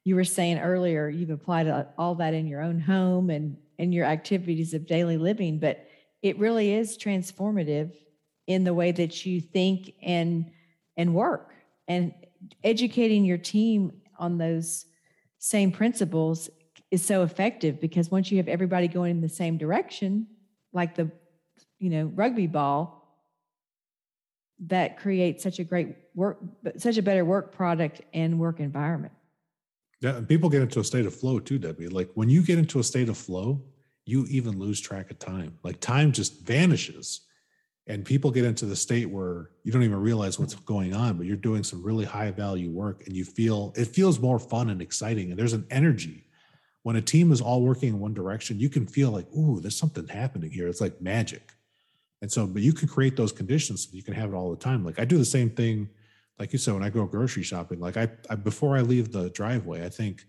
you 0.06 0.16
were 0.16 0.24
saying 0.24 0.60
earlier, 0.60 1.10
you've 1.10 1.30
applied 1.30 1.88
all 1.98 2.16
that 2.16 2.34
in 2.34 2.48
your 2.48 2.62
own 2.62 2.80
home 2.80 3.30
and 3.30 3.58
in 3.78 3.92
your 3.92 4.06
activities 4.06 4.74
of 4.74 4.88
daily 4.88 5.18
living, 5.18 5.60
but 5.60 5.88
it 6.22 6.40
really 6.40 6.74
is 6.74 6.98
transformative 6.98 7.92
in 8.48 8.64
the 8.64 8.74
way 8.74 8.92
that 8.92 9.26
you 9.26 9.42
think 9.42 9.94
and 10.02 10.52
and 10.98 11.14
work 11.14 11.52
and 11.88 12.14
educating 12.64 13.26
your 13.26 13.38
team 13.38 13.92
on 14.18 14.38
those 14.38 14.86
same 15.46 15.72
principles 15.72 16.50
is 16.90 17.06
so 17.06 17.22
effective 17.22 17.80
because 17.80 18.10
once 18.10 18.32
you 18.32 18.38
have 18.38 18.48
everybody 18.48 18.88
going 18.88 19.12
in 19.12 19.22
the 19.22 19.30
same 19.30 19.60
direction 19.60 20.26
like 20.74 20.96
the 20.96 21.12
you 21.78 21.92
know 21.92 22.06
rugby 22.16 22.48
ball 22.48 23.20
that 24.60 24.98
creates 24.98 25.44
such 25.44 25.60
a 25.60 25.64
great 25.64 25.96
work 26.16 26.40
such 26.78 26.98
a 26.98 27.02
better 27.04 27.24
work 27.24 27.52
product 27.52 28.02
and 28.12 28.40
work 28.40 28.60
environment. 28.60 29.14
Yeah 30.02 30.16
and 30.16 30.28
people 30.28 30.50
get 30.50 30.64
into 30.64 30.80
a 30.80 30.84
state 30.84 31.06
of 31.06 31.14
flow 31.14 31.38
too 31.38 31.60
debbie. 31.60 31.90
Like 31.90 32.10
when 32.16 32.28
you 32.28 32.42
get 32.42 32.58
into 32.58 32.80
a 32.80 32.84
state 32.84 33.08
of 33.08 33.16
flow 33.16 33.62
you 34.06 34.26
even 34.28 34.58
lose 34.58 34.82
track 34.82 35.12
of 35.12 35.20
time. 35.20 35.60
Like 35.62 35.80
time 35.80 36.12
just 36.12 36.42
vanishes 36.42 37.22
and 37.88 38.04
people 38.04 38.32
get 38.32 38.46
into 38.46 38.66
the 38.66 38.76
state 38.76 39.10
where 39.10 39.52
you 39.64 39.72
don't 39.72 39.84
even 39.84 40.00
realize 40.00 40.40
what's 40.40 40.56
going 40.56 40.94
on 40.94 41.18
but 41.18 41.26
you're 41.26 41.36
doing 41.36 41.64
some 41.64 41.84
really 41.84 42.06
high 42.06 42.32
value 42.32 42.70
work 42.70 43.04
and 43.06 43.16
you 43.16 43.24
feel 43.24 43.74
it 43.76 43.86
feels 43.86 44.20
more 44.20 44.40
fun 44.40 44.70
and 44.70 44.82
exciting 44.82 45.30
and 45.30 45.40
there's 45.40 45.54
an 45.54 45.66
energy. 45.70 46.24
When 46.84 46.96
a 46.96 47.02
team 47.02 47.32
is 47.32 47.42
all 47.42 47.62
working 47.62 47.90
in 47.90 48.00
one 48.00 48.14
direction 48.14 48.60
you 48.60 48.70
can 48.70 48.88
feel 48.88 49.12
like 49.12 49.28
ooh 49.34 49.60
there's 49.60 49.78
something 49.78 50.08
happening 50.08 50.52
here. 50.52 50.68
It's 50.68 50.82
like 50.82 51.02
magic. 51.02 51.54
And 52.22 52.32
so, 52.32 52.48
but 52.48 52.62
you 52.62 52.74
can 52.74 52.88
create 52.88 53.16
those 53.16 53.32
conditions 53.32 53.84
so 53.84 53.90
you 53.94 54.04
can 54.04 54.14
have 54.14 54.32
it 54.32 54.36
all 54.36 54.50
the 54.50 54.58
time. 54.58 54.84
Like 54.84 55.00
I 55.00 55.06
do 55.06 55.18
the 55.18 55.26
same 55.26 55.50
thing, 55.50 55.90
like 56.40 56.54
you 56.54 56.60
said, 56.60 56.74
when 56.74 56.84
I 56.84 56.90
go 56.90 57.06
grocery 57.06 57.44
shopping, 57.44 57.80
like 57.80 57.98
I, 57.98 58.10
I 58.30 58.36
before 58.36 58.78
I 58.78 58.82
leave 58.82 59.12
the 59.12 59.30
driveway, 59.30 59.86
I 59.86 59.90
think, 59.90 60.26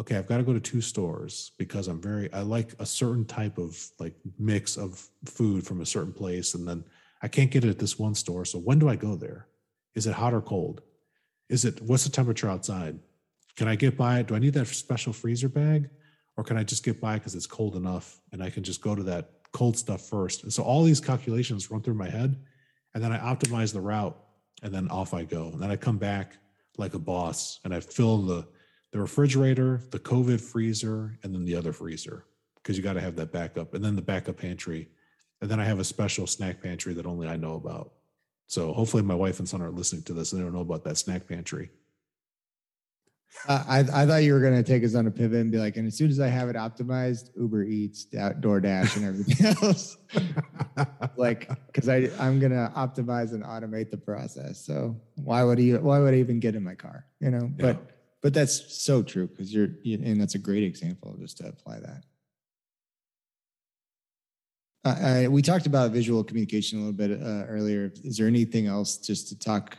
okay, 0.00 0.16
I've 0.16 0.26
got 0.26 0.38
to 0.38 0.42
go 0.42 0.52
to 0.52 0.60
two 0.60 0.80
stores 0.80 1.52
because 1.58 1.86
I'm 1.86 2.00
very, 2.00 2.32
I 2.32 2.40
like 2.40 2.74
a 2.78 2.86
certain 2.86 3.24
type 3.24 3.58
of 3.58 3.78
like 3.98 4.14
mix 4.38 4.76
of 4.76 5.06
food 5.26 5.66
from 5.66 5.80
a 5.80 5.86
certain 5.86 6.12
place. 6.12 6.54
And 6.54 6.66
then 6.66 6.84
I 7.22 7.28
can't 7.28 7.50
get 7.50 7.64
it 7.64 7.70
at 7.70 7.78
this 7.78 7.98
one 7.98 8.14
store. 8.14 8.44
So 8.44 8.58
when 8.58 8.78
do 8.78 8.88
I 8.88 8.96
go 8.96 9.14
there? 9.14 9.46
Is 9.94 10.06
it 10.06 10.14
hot 10.14 10.32
or 10.32 10.40
cold? 10.40 10.80
Is 11.48 11.64
it, 11.64 11.82
what's 11.82 12.04
the 12.04 12.10
temperature 12.10 12.48
outside? 12.48 12.98
Can 13.56 13.68
I 13.68 13.76
get 13.76 13.96
by 13.96 14.20
it? 14.20 14.28
Do 14.28 14.34
I 14.34 14.38
need 14.38 14.54
that 14.54 14.66
special 14.68 15.12
freezer 15.12 15.48
bag? 15.48 15.90
Or 16.36 16.44
can 16.44 16.56
I 16.56 16.64
just 16.64 16.84
get 16.84 17.00
by 17.00 17.18
because 17.18 17.34
it's 17.34 17.46
cold 17.46 17.76
enough 17.76 18.20
and 18.32 18.42
I 18.42 18.48
can 18.48 18.62
just 18.62 18.80
go 18.80 18.94
to 18.94 19.02
that 19.02 19.30
cold 19.52 19.76
stuff 19.76 20.02
first. 20.02 20.42
And 20.42 20.52
so 20.52 20.62
all 20.62 20.84
these 20.84 21.00
calculations 21.00 21.70
run 21.70 21.82
through 21.82 21.94
my 21.94 22.08
head, 22.08 22.36
and 22.94 23.02
then 23.02 23.12
I 23.12 23.18
optimize 23.18 23.72
the 23.72 23.80
route, 23.80 24.16
and 24.62 24.72
then 24.74 24.88
off 24.88 25.14
I 25.14 25.24
go. 25.24 25.48
And 25.48 25.62
then 25.62 25.70
I 25.70 25.76
come 25.76 25.98
back 25.98 26.36
like 26.76 26.94
a 26.94 26.98
boss, 26.98 27.60
and 27.64 27.74
I 27.74 27.80
fill 27.80 28.18
the 28.18 28.46
the 28.92 29.00
refrigerator, 29.00 29.82
the 29.90 29.98
COVID 29.98 30.40
freezer, 30.40 31.18
and 31.22 31.34
then 31.34 31.44
the 31.44 31.54
other 31.54 31.72
freezer 31.72 32.24
because 32.56 32.76
you 32.76 32.82
got 32.82 32.92
to 32.94 33.00
have 33.00 33.16
that 33.16 33.32
backup, 33.32 33.74
and 33.74 33.84
then 33.84 33.96
the 33.96 34.02
backup 34.02 34.36
pantry, 34.36 34.88
and 35.40 35.50
then 35.50 35.58
I 35.58 35.64
have 35.64 35.78
a 35.78 35.84
special 35.84 36.26
snack 36.26 36.62
pantry 36.62 36.92
that 36.94 37.06
only 37.06 37.26
I 37.26 37.36
know 37.36 37.54
about. 37.54 37.92
So 38.46 38.72
hopefully 38.72 39.02
my 39.02 39.14
wife 39.14 39.38
and 39.38 39.48
son 39.48 39.62
aren't 39.62 39.76
listening 39.76 40.02
to 40.02 40.12
this 40.12 40.32
and 40.32 40.40
they 40.40 40.44
don't 40.44 40.52
know 40.52 40.60
about 40.60 40.82
that 40.84 40.98
snack 40.98 41.28
pantry. 41.28 41.70
Uh, 43.46 43.62
I, 43.68 43.78
I 43.78 44.06
thought 44.06 44.24
you 44.24 44.32
were 44.32 44.40
going 44.40 44.56
to 44.56 44.64
take 44.64 44.82
us 44.82 44.96
on 44.96 45.06
a 45.06 45.10
pivot 45.10 45.40
and 45.40 45.52
be 45.52 45.58
like, 45.58 45.76
and 45.76 45.86
as 45.86 45.96
soon 45.96 46.10
as 46.10 46.18
I 46.18 46.26
have 46.26 46.48
it 46.48 46.56
optimized, 46.56 47.30
Uber 47.38 47.62
Eats, 47.62 48.06
DoorDash, 48.12 48.96
and 48.96 49.04
everything 49.04 49.46
else, 49.62 49.98
like, 51.16 51.48
because 51.66 51.88
I 51.88 52.10
I'm 52.18 52.40
going 52.40 52.50
to 52.50 52.72
optimize 52.76 53.32
and 53.32 53.44
automate 53.44 53.92
the 53.92 53.96
process. 53.96 54.58
So 54.58 54.96
why 55.14 55.44
would 55.44 55.58
he? 55.58 55.74
Why 55.74 56.00
would 56.00 56.12
I 56.12 56.16
even 56.16 56.40
get 56.40 56.56
in 56.56 56.64
my 56.64 56.74
car? 56.74 57.06
You 57.20 57.30
know, 57.30 57.52
yeah. 57.56 57.72
but 57.72 57.99
but 58.22 58.34
that's 58.34 58.82
so 58.82 59.02
true 59.02 59.26
because 59.26 59.52
you're, 59.52 59.68
you, 59.82 59.98
and 60.02 60.20
that's 60.20 60.34
a 60.34 60.38
great 60.38 60.62
example 60.62 61.16
just 61.18 61.38
to 61.38 61.48
apply 61.48 61.80
that. 61.80 62.04
I, 64.82 65.28
we 65.28 65.42
talked 65.42 65.66
about 65.66 65.90
visual 65.90 66.24
communication 66.24 66.78
a 66.78 66.82
little 66.82 66.94
bit 66.94 67.10
uh, 67.22 67.44
earlier. 67.46 67.92
Is 68.02 68.16
there 68.16 68.26
anything 68.26 68.66
else 68.66 68.96
just 68.96 69.28
to 69.28 69.38
talk 69.38 69.76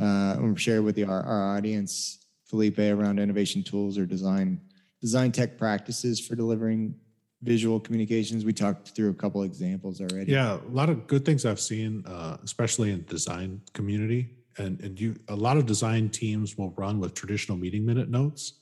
uh, 0.00 0.36
or 0.40 0.56
share 0.56 0.82
with 0.82 0.96
the, 0.96 1.04
our, 1.04 1.22
our 1.22 1.56
audience 1.56 2.26
Felipe 2.46 2.80
around 2.80 3.20
innovation 3.20 3.62
tools 3.62 3.96
or 3.96 4.06
design 4.06 4.60
design 5.00 5.32
tech 5.32 5.56
practices 5.56 6.20
for 6.20 6.34
delivering 6.34 6.94
visual 7.42 7.80
communications. 7.80 8.44
We 8.44 8.52
talked 8.52 8.90
through 8.90 9.10
a 9.10 9.14
couple 9.14 9.42
examples 9.44 10.00
already. 10.00 10.32
Yeah, 10.32 10.58
a 10.58 10.72
lot 10.72 10.90
of 10.90 11.06
good 11.06 11.24
things 11.24 11.46
I've 11.46 11.60
seen, 11.60 12.04
uh, 12.06 12.36
especially 12.44 12.90
in 12.90 12.98
the 12.98 13.04
design 13.04 13.62
community. 13.72 14.28
And 14.60 14.80
and 14.80 15.00
you 15.00 15.16
a 15.28 15.36
lot 15.36 15.56
of 15.56 15.66
design 15.66 16.08
teams 16.10 16.56
will 16.56 16.70
run 16.76 17.00
with 17.00 17.14
traditional 17.14 17.58
meeting 17.58 17.84
minute 17.84 18.10
notes. 18.10 18.54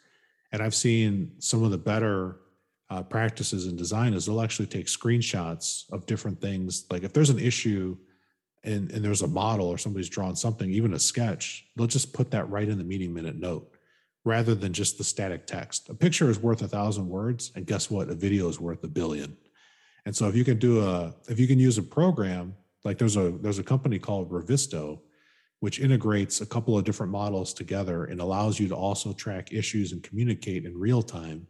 And 0.52 0.62
I've 0.62 0.74
seen 0.74 1.32
some 1.38 1.62
of 1.62 1.70
the 1.70 1.78
better 1.78 2.40
uh, 2.90 3.02
practices 3.02 3.66
in 3.66 3.76
design 3.76 4.14
is 4.14 4.24
they'll 4.24 4.40
actually 4.40 4.66
take 4.66 4.86
screenshots 4.86 5.90
of 5.92 6.06
different 6.06 6.40
things. 6.40 6.86
Like 6.90 7.02
if 7.02 7.12
there's 7.12 7.30
an 7.30 7.38
issue 7.38 7.96
and, 8.64 8.90
and 8.90 9.04
there's 9.04 9.22
a 9.22 9.28
model 9.28 9.68
or 9.68 9.76
somebody's 9.76 10.08
drawn 10.08 10.34
something, 10.34 10.70
even 10.70 10.94
a 10.94 10.98
sketch, 10.98 11.66
they'll 11.76 11.86
just 11.86 12.14
put 12.14 12.30
that 12.30 12.48
right 12.48 12.68
in 12.68 12.78
the 12.78 12.84
meeting 12.84 13.12
minute 13.12 13.36
note 13.36 13.70
rather 14.24 14.54
than 14.54 14.72
just 14.72 14.98
the 14.98 15.04
static 15.04 15.46
text. 15.46 15.88
A 15.88 15.94
picture 15.94 16.30
is 16.30 16.38
worth 16.38 16.62
a 16.62 16.68
thousand 16.68 17.08
words, 17.08 17.52
and 17.54 17.66
guess 17.66 17.90
what? 17.90 18.08
A 18.08 18.14
video 18.14 18.48
is 18.48 18.58
worth 18.58 18.82
a 18.84 18.88
billion. 18.88 19.36
And 20.06 20.16
so 20.16 20.28
if 20.28 20.34
you 20.34 20.44
can 20.44 20.58
do 20.58 20.82
a 20.82 21.14
if 21.28 21.38
you 21.38 21.46
can 21.46 21.58
use 21.58 21.76
a 21.76 21.82
program 21.82 22.54
like 22.84 22.98
there's 22.98 23.16
a 23.16 23.30
there's 23.42 23.58
a 23.58 23.62
company 23.64 23.98
called 23.98 24.30
Revizto, 24.30 25.00
which 25.60 25.80
integrates 25.80 26.40
a 26.40 26.46
couple 26.46 26.78
of 26.78 26.84
different 26.84 27.10
models 27.10 27.52
together 27.52 28.04
and 28.04 28.20
allows 28.20 28.60
you 28.60 28.68
to 28.68 28.76
also 28.76 29.12
track 29.12 29.52
issues 29.52 29.92
and 29.92 30.02
communicate 30.02 30.64
in 30.64 30.78
real 30.78 31.02
time, 31.02 31.46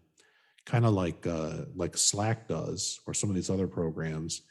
kind 0.64 0.86
of 0.86 0.94
like 0.94 1.26
uh, 1.26 1.64
like 1.74 1.96
Slack 1.96 2.48
does 2.48 3.00
or 3.06 3.14
some 3.14 3.28
of 3.28 3.36
these 3.36 3.50
other 3.50 3.66
programs. 3.66 4.42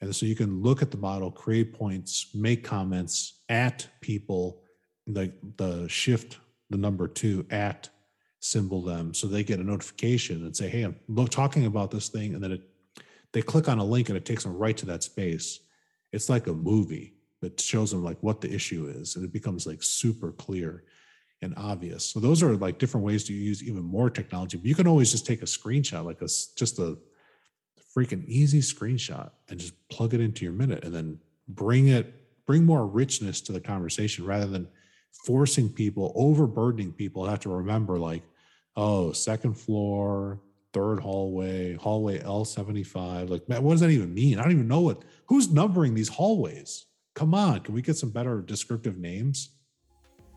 And 0.00 0.14
so 0.14 0.26
you 0.26 0.34
can 0.34 0.62
look 0.62 0.82
at 0.82 0.90
the 0.90 0.96
model, 0.96 1.30
create 1.30 1.72
points, 1.72 2.28
make 2.34 2.64
comments 2.64 3.40
at 3.48 3.86
people, 4.00 4.62
like 5.06 5.34
the 5.56 5.86
shift 5.88 6.38
the 6.72 6.78
number 6.78 7.06
two 7.06 7.46
at 7.50 7.88
symbol 8.40 8.82
them 8.82 9.14
so 9.14 9.28
they 9.28 9.44
get 9.44 9.60
a 9.60 9.62
notification 9.62 10.44
and 10.44 10.56
say, 10.56 10.68
Hey, 10.68 10.82
I'm 10.82 10.96
talking 11.28 11.66
about 11.66 11.92
this 11.92 12.08
thing. 12.08 12.34
And 12.34 12.42
then 12.42 12.52
it, 12.52 12.62
they 13.32 13.42
click 13.42 13.68
on 13.68 13.78
a 13.78 13.84
link 13.84 14.08
and 14.08 14.16
it 14.16 14.24
takes 14.24 14.42
them 14.42 14.56
right 14.56 14.76
to 14.78 14.86
that 14.86 15.04
space. 15.04 15.60
It's 16.12 16.28
like 16.28 16.48
a 16.48 16.52
movie 16.52 17.14
that 17.42 17.60
shows 17.60 17.90
them 17.90 18.02
like 18.02 18.16
what 18.20 18.40
the 18.40 18.50
issue 18.50 18.86
is. 18.86 19.16
And 19.16 19.24
it 19.24 19.32
becomes 19.32 19.66
like 19.66 19.82
super 19.82 20.32
clear 20.32 20.84
and 21.42 21.52
obvious. 21.56 22.04
So 22.04 22.20
those 22.20 22.42
are 22.42 22.56
like 22.56 22.78
different 22.78 23.04
ways 23.04 23.24
to 23.24 23.34
use 23.34 23.62
even 23.64 23.82
more 23.82 24.08
technology. 24.08 24.56
But 24.56 24.66
you 24.66 24.76
can 24.76 24.86
always 24.86 25.10
just 25.10 25.26
take 25.26 25.42
a 25.42 25.46
screenshot, 25.46 26.04
like 26.04 26.22
a 26.22 26.28
just 26.56 26.78
a 26.78 26.96
freaking 27.94 28.24
easy 28.26 28.60
screenshot 28.60 29.30
and 29.50 29.58
just 29.58 29.74
plug 29.88 30.14
it 30.14 30.20
into 30.20 30.44
your 30.44 30.54
minute 30.54 30.84
and 30.84 30.94
then 30.94 31.18
bring 31.48 31.88
it, 31.88 32.14
bring 32.46 32.64
more 32.64 32.86
richness 32.86 33.40
to 33.42 33.52
the 33.52 33.60
conversation 33.60 34.24
rather 34.24 34.46
than 34.46 34.68
forcing 35.26 35.68
people, 35.68 36.12
overburdening 36.14 36.92
people 36.92 37.26
have 37.26 37.40
to 37.40 37.50
remember 37.50 37.98
like, 37.98 38.22
oh, 38.76 39.10
second 39.10 39.54
floor, 39.54 40.40
third 40.72 41.00
hallway, 41.00 41.74
hallway 41.74 42.20
L75. 42.20 43.28
Like, 43.28 43.48
man, 43.48 43.64
what 43.64 43.72
does 43.72 43.80
that 43.80 43.90
even 43.90 44.14
mean? 44.14 44.38
I 44.38 44.44
don't 44.44 44.52
even 44.52 44.68
know 44.68 44.80
what, 44.80 45.02
who's 45.26 45.50
numbering 45.50 45.94
these 45.94 46.08
hallways? 46.08 46.86
Come 47.14 47.34
on, 47.34 47.60
can 47.60 47.74
we 47.74 47.82
get 47.82 47.96
some 47.96 48.10
better 48.10 48.40
descriptive 48.40 48.98
names? 48.98 49.50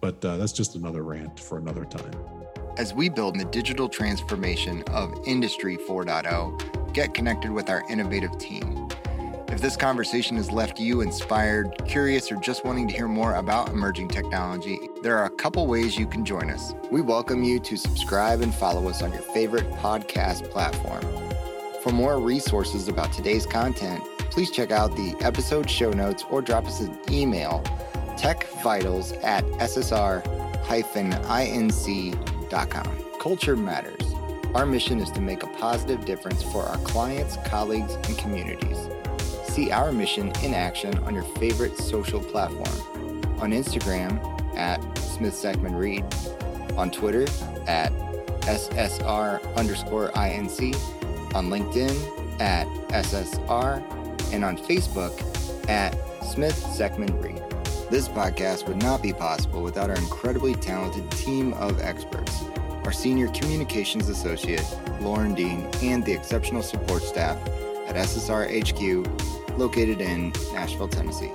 But 0.02 0.24
uh, 0.24 0.38
that's 0.38 0.52
just 0.52 0.76
another 0.76 1.04
rant 1.04 1.40
for 1.40 1.58
another 1.58 1.86
time. 1.86 2.14
As 2.78 2.94
we 2.94 3.10
build 3.10 3.40
the 3.40 3.46
digital 3.46 3.88
transformation 3.88 4.84
of 4.88 5.14
Industry 5.26 5.78
4.0, 5.78 6.94
get 6.94 7.14
connected 7.14 7.52
with 7.52 7.70
our 7.70 7.84
innovative 7.90 8.38
team 8.38 8.90
if 9.56 9.62
this 9.62 9.78
conversation 9.78 10.36
has 10.36 10.52
left 10.52 10.82
you 10.82 11.00
inspired, 11.00 11.82
curious, 11.88 12.30
or 12.30 12.36
just 12.36 12.66
wanting 12.66 12.90
to 12.90 12.94
hear 12.94 13.08
more 13.08 13.36
about 13.36 13.70
emerging 13.70 14.10
technology, 14.10 14.78
there 15.02 15.18
are 15.18 15.28
a 15.28 15.30
couple 15.30 15.66
ways 15.66 15.98
you 15.98 16.06
can 16.06 16.26
join 16.26 16.50
us. 16.50 16.74
We 16.92 17.00
welcome 17.00 17.42
you 17.42 17.60
to 17.60 17.78
subscribe 17.78 18.42
and 18.42 18.54
follow 18.54 18.90
us 18.90 19.02
on 19.02 19.14
your 19.14 19.22
favorite 19.22 19.72
podcast 19.76 20.50
platform. 20.50 21.02
For 21.84 21.94
more 21.94 22.20
resources 22.20 22.90
about 22.90 23.14
today's 23.14 23.46
content, 23.46 24.04
please 24.36 24.52
check 24.52 24.70
out 24.70 24.94
the 24.98 25.16
episode 25.22 25.70
show 25.70 25.92
notes 25.92 26.26
or 26.30 26.42
drop 26.42 26.66
us 26.66 26.82
an 26.82 26.94
email 27.10 27.64
techvitals 28.18 29.18
at 29.24 29.46
ssr-inc.com. 29.46 30.20
Culture 33.22 33.56
matters. 33.56 34.02
Our 34.54 34.66
mission 34.66 35.00
is 35.00 35.10
to 35.12 35.22
make 35.22 35.44
a 35.44 35.48
positive 35.48 36.04
difference 36.04 36.44
for 36.44 36.64
our 36.64 36.76
clients, 36.80 37.38
colleagues, 37.46 37.94
and 37.94 38.18
communities. 38.18 38.90
See 39.46 39.72
our 39.72 39.94
mission 39.94 40.34
in 40.44 40.54
action 40.54 40.98
on 41.06 41.14
your 41.14 41.24
favorite 41.40 41.78
social 41.78 42.20
platform. 42.20 43.22
On 43.40 43.52
Instagram 43.52 44.20
at 44.58 44.82
Smith 44.98 45.34
Seckman 45.34 45.80
Reid, 45.80 46.04
on 46.78 46.92
Twitter 46.92 47.24
at 47.68 47.94
SSR 48.42 49.56
underscore 49.56 50.10
INC, 50.10 50.76
on 51.34 51.48
LinkedIn 51.50 52.42
at 52.42 52.68
SSR, 52.90 54.05
and 54.34 54.44
on 54.44 54.58
Facebook 54.58 55.20
at 55.70 55.94
Smith 56.24 56.56
Seckman 56.56 57.22
Reid. 57.24 57.42
This 57.90 58.08
podcast 58.08 58.68
would 58.68 58.82
not 58.82 59.02
be 59.02 59.14
possible 59.14 59.62
without 59.62 59.90
our 59.90 59.96
incredibly 59.96 60.56
talented 60.56 61.10
team 61.12 61.54
of 61.54 61.80
experts, 61.82 62.44
our 62.84 62.92
senior 62.92 63.28
communications 63.30 64.10
associate, 64.10 64.66
Lauren 65.02 65.34
Dean, 65.34 65.70
and 65.82 66.04
the 66.04 66.14
exceptional 66.14 66.64
support 66.64 67.04
staff 67.04 67.38
at 67.88 67.96
SSR 67.96 68.46
HQ 68.50 69.58
located 69.58 70.02
in 70.02 70.34
Nashville, 70.54 70.88
Tennessee. 70.88 71.32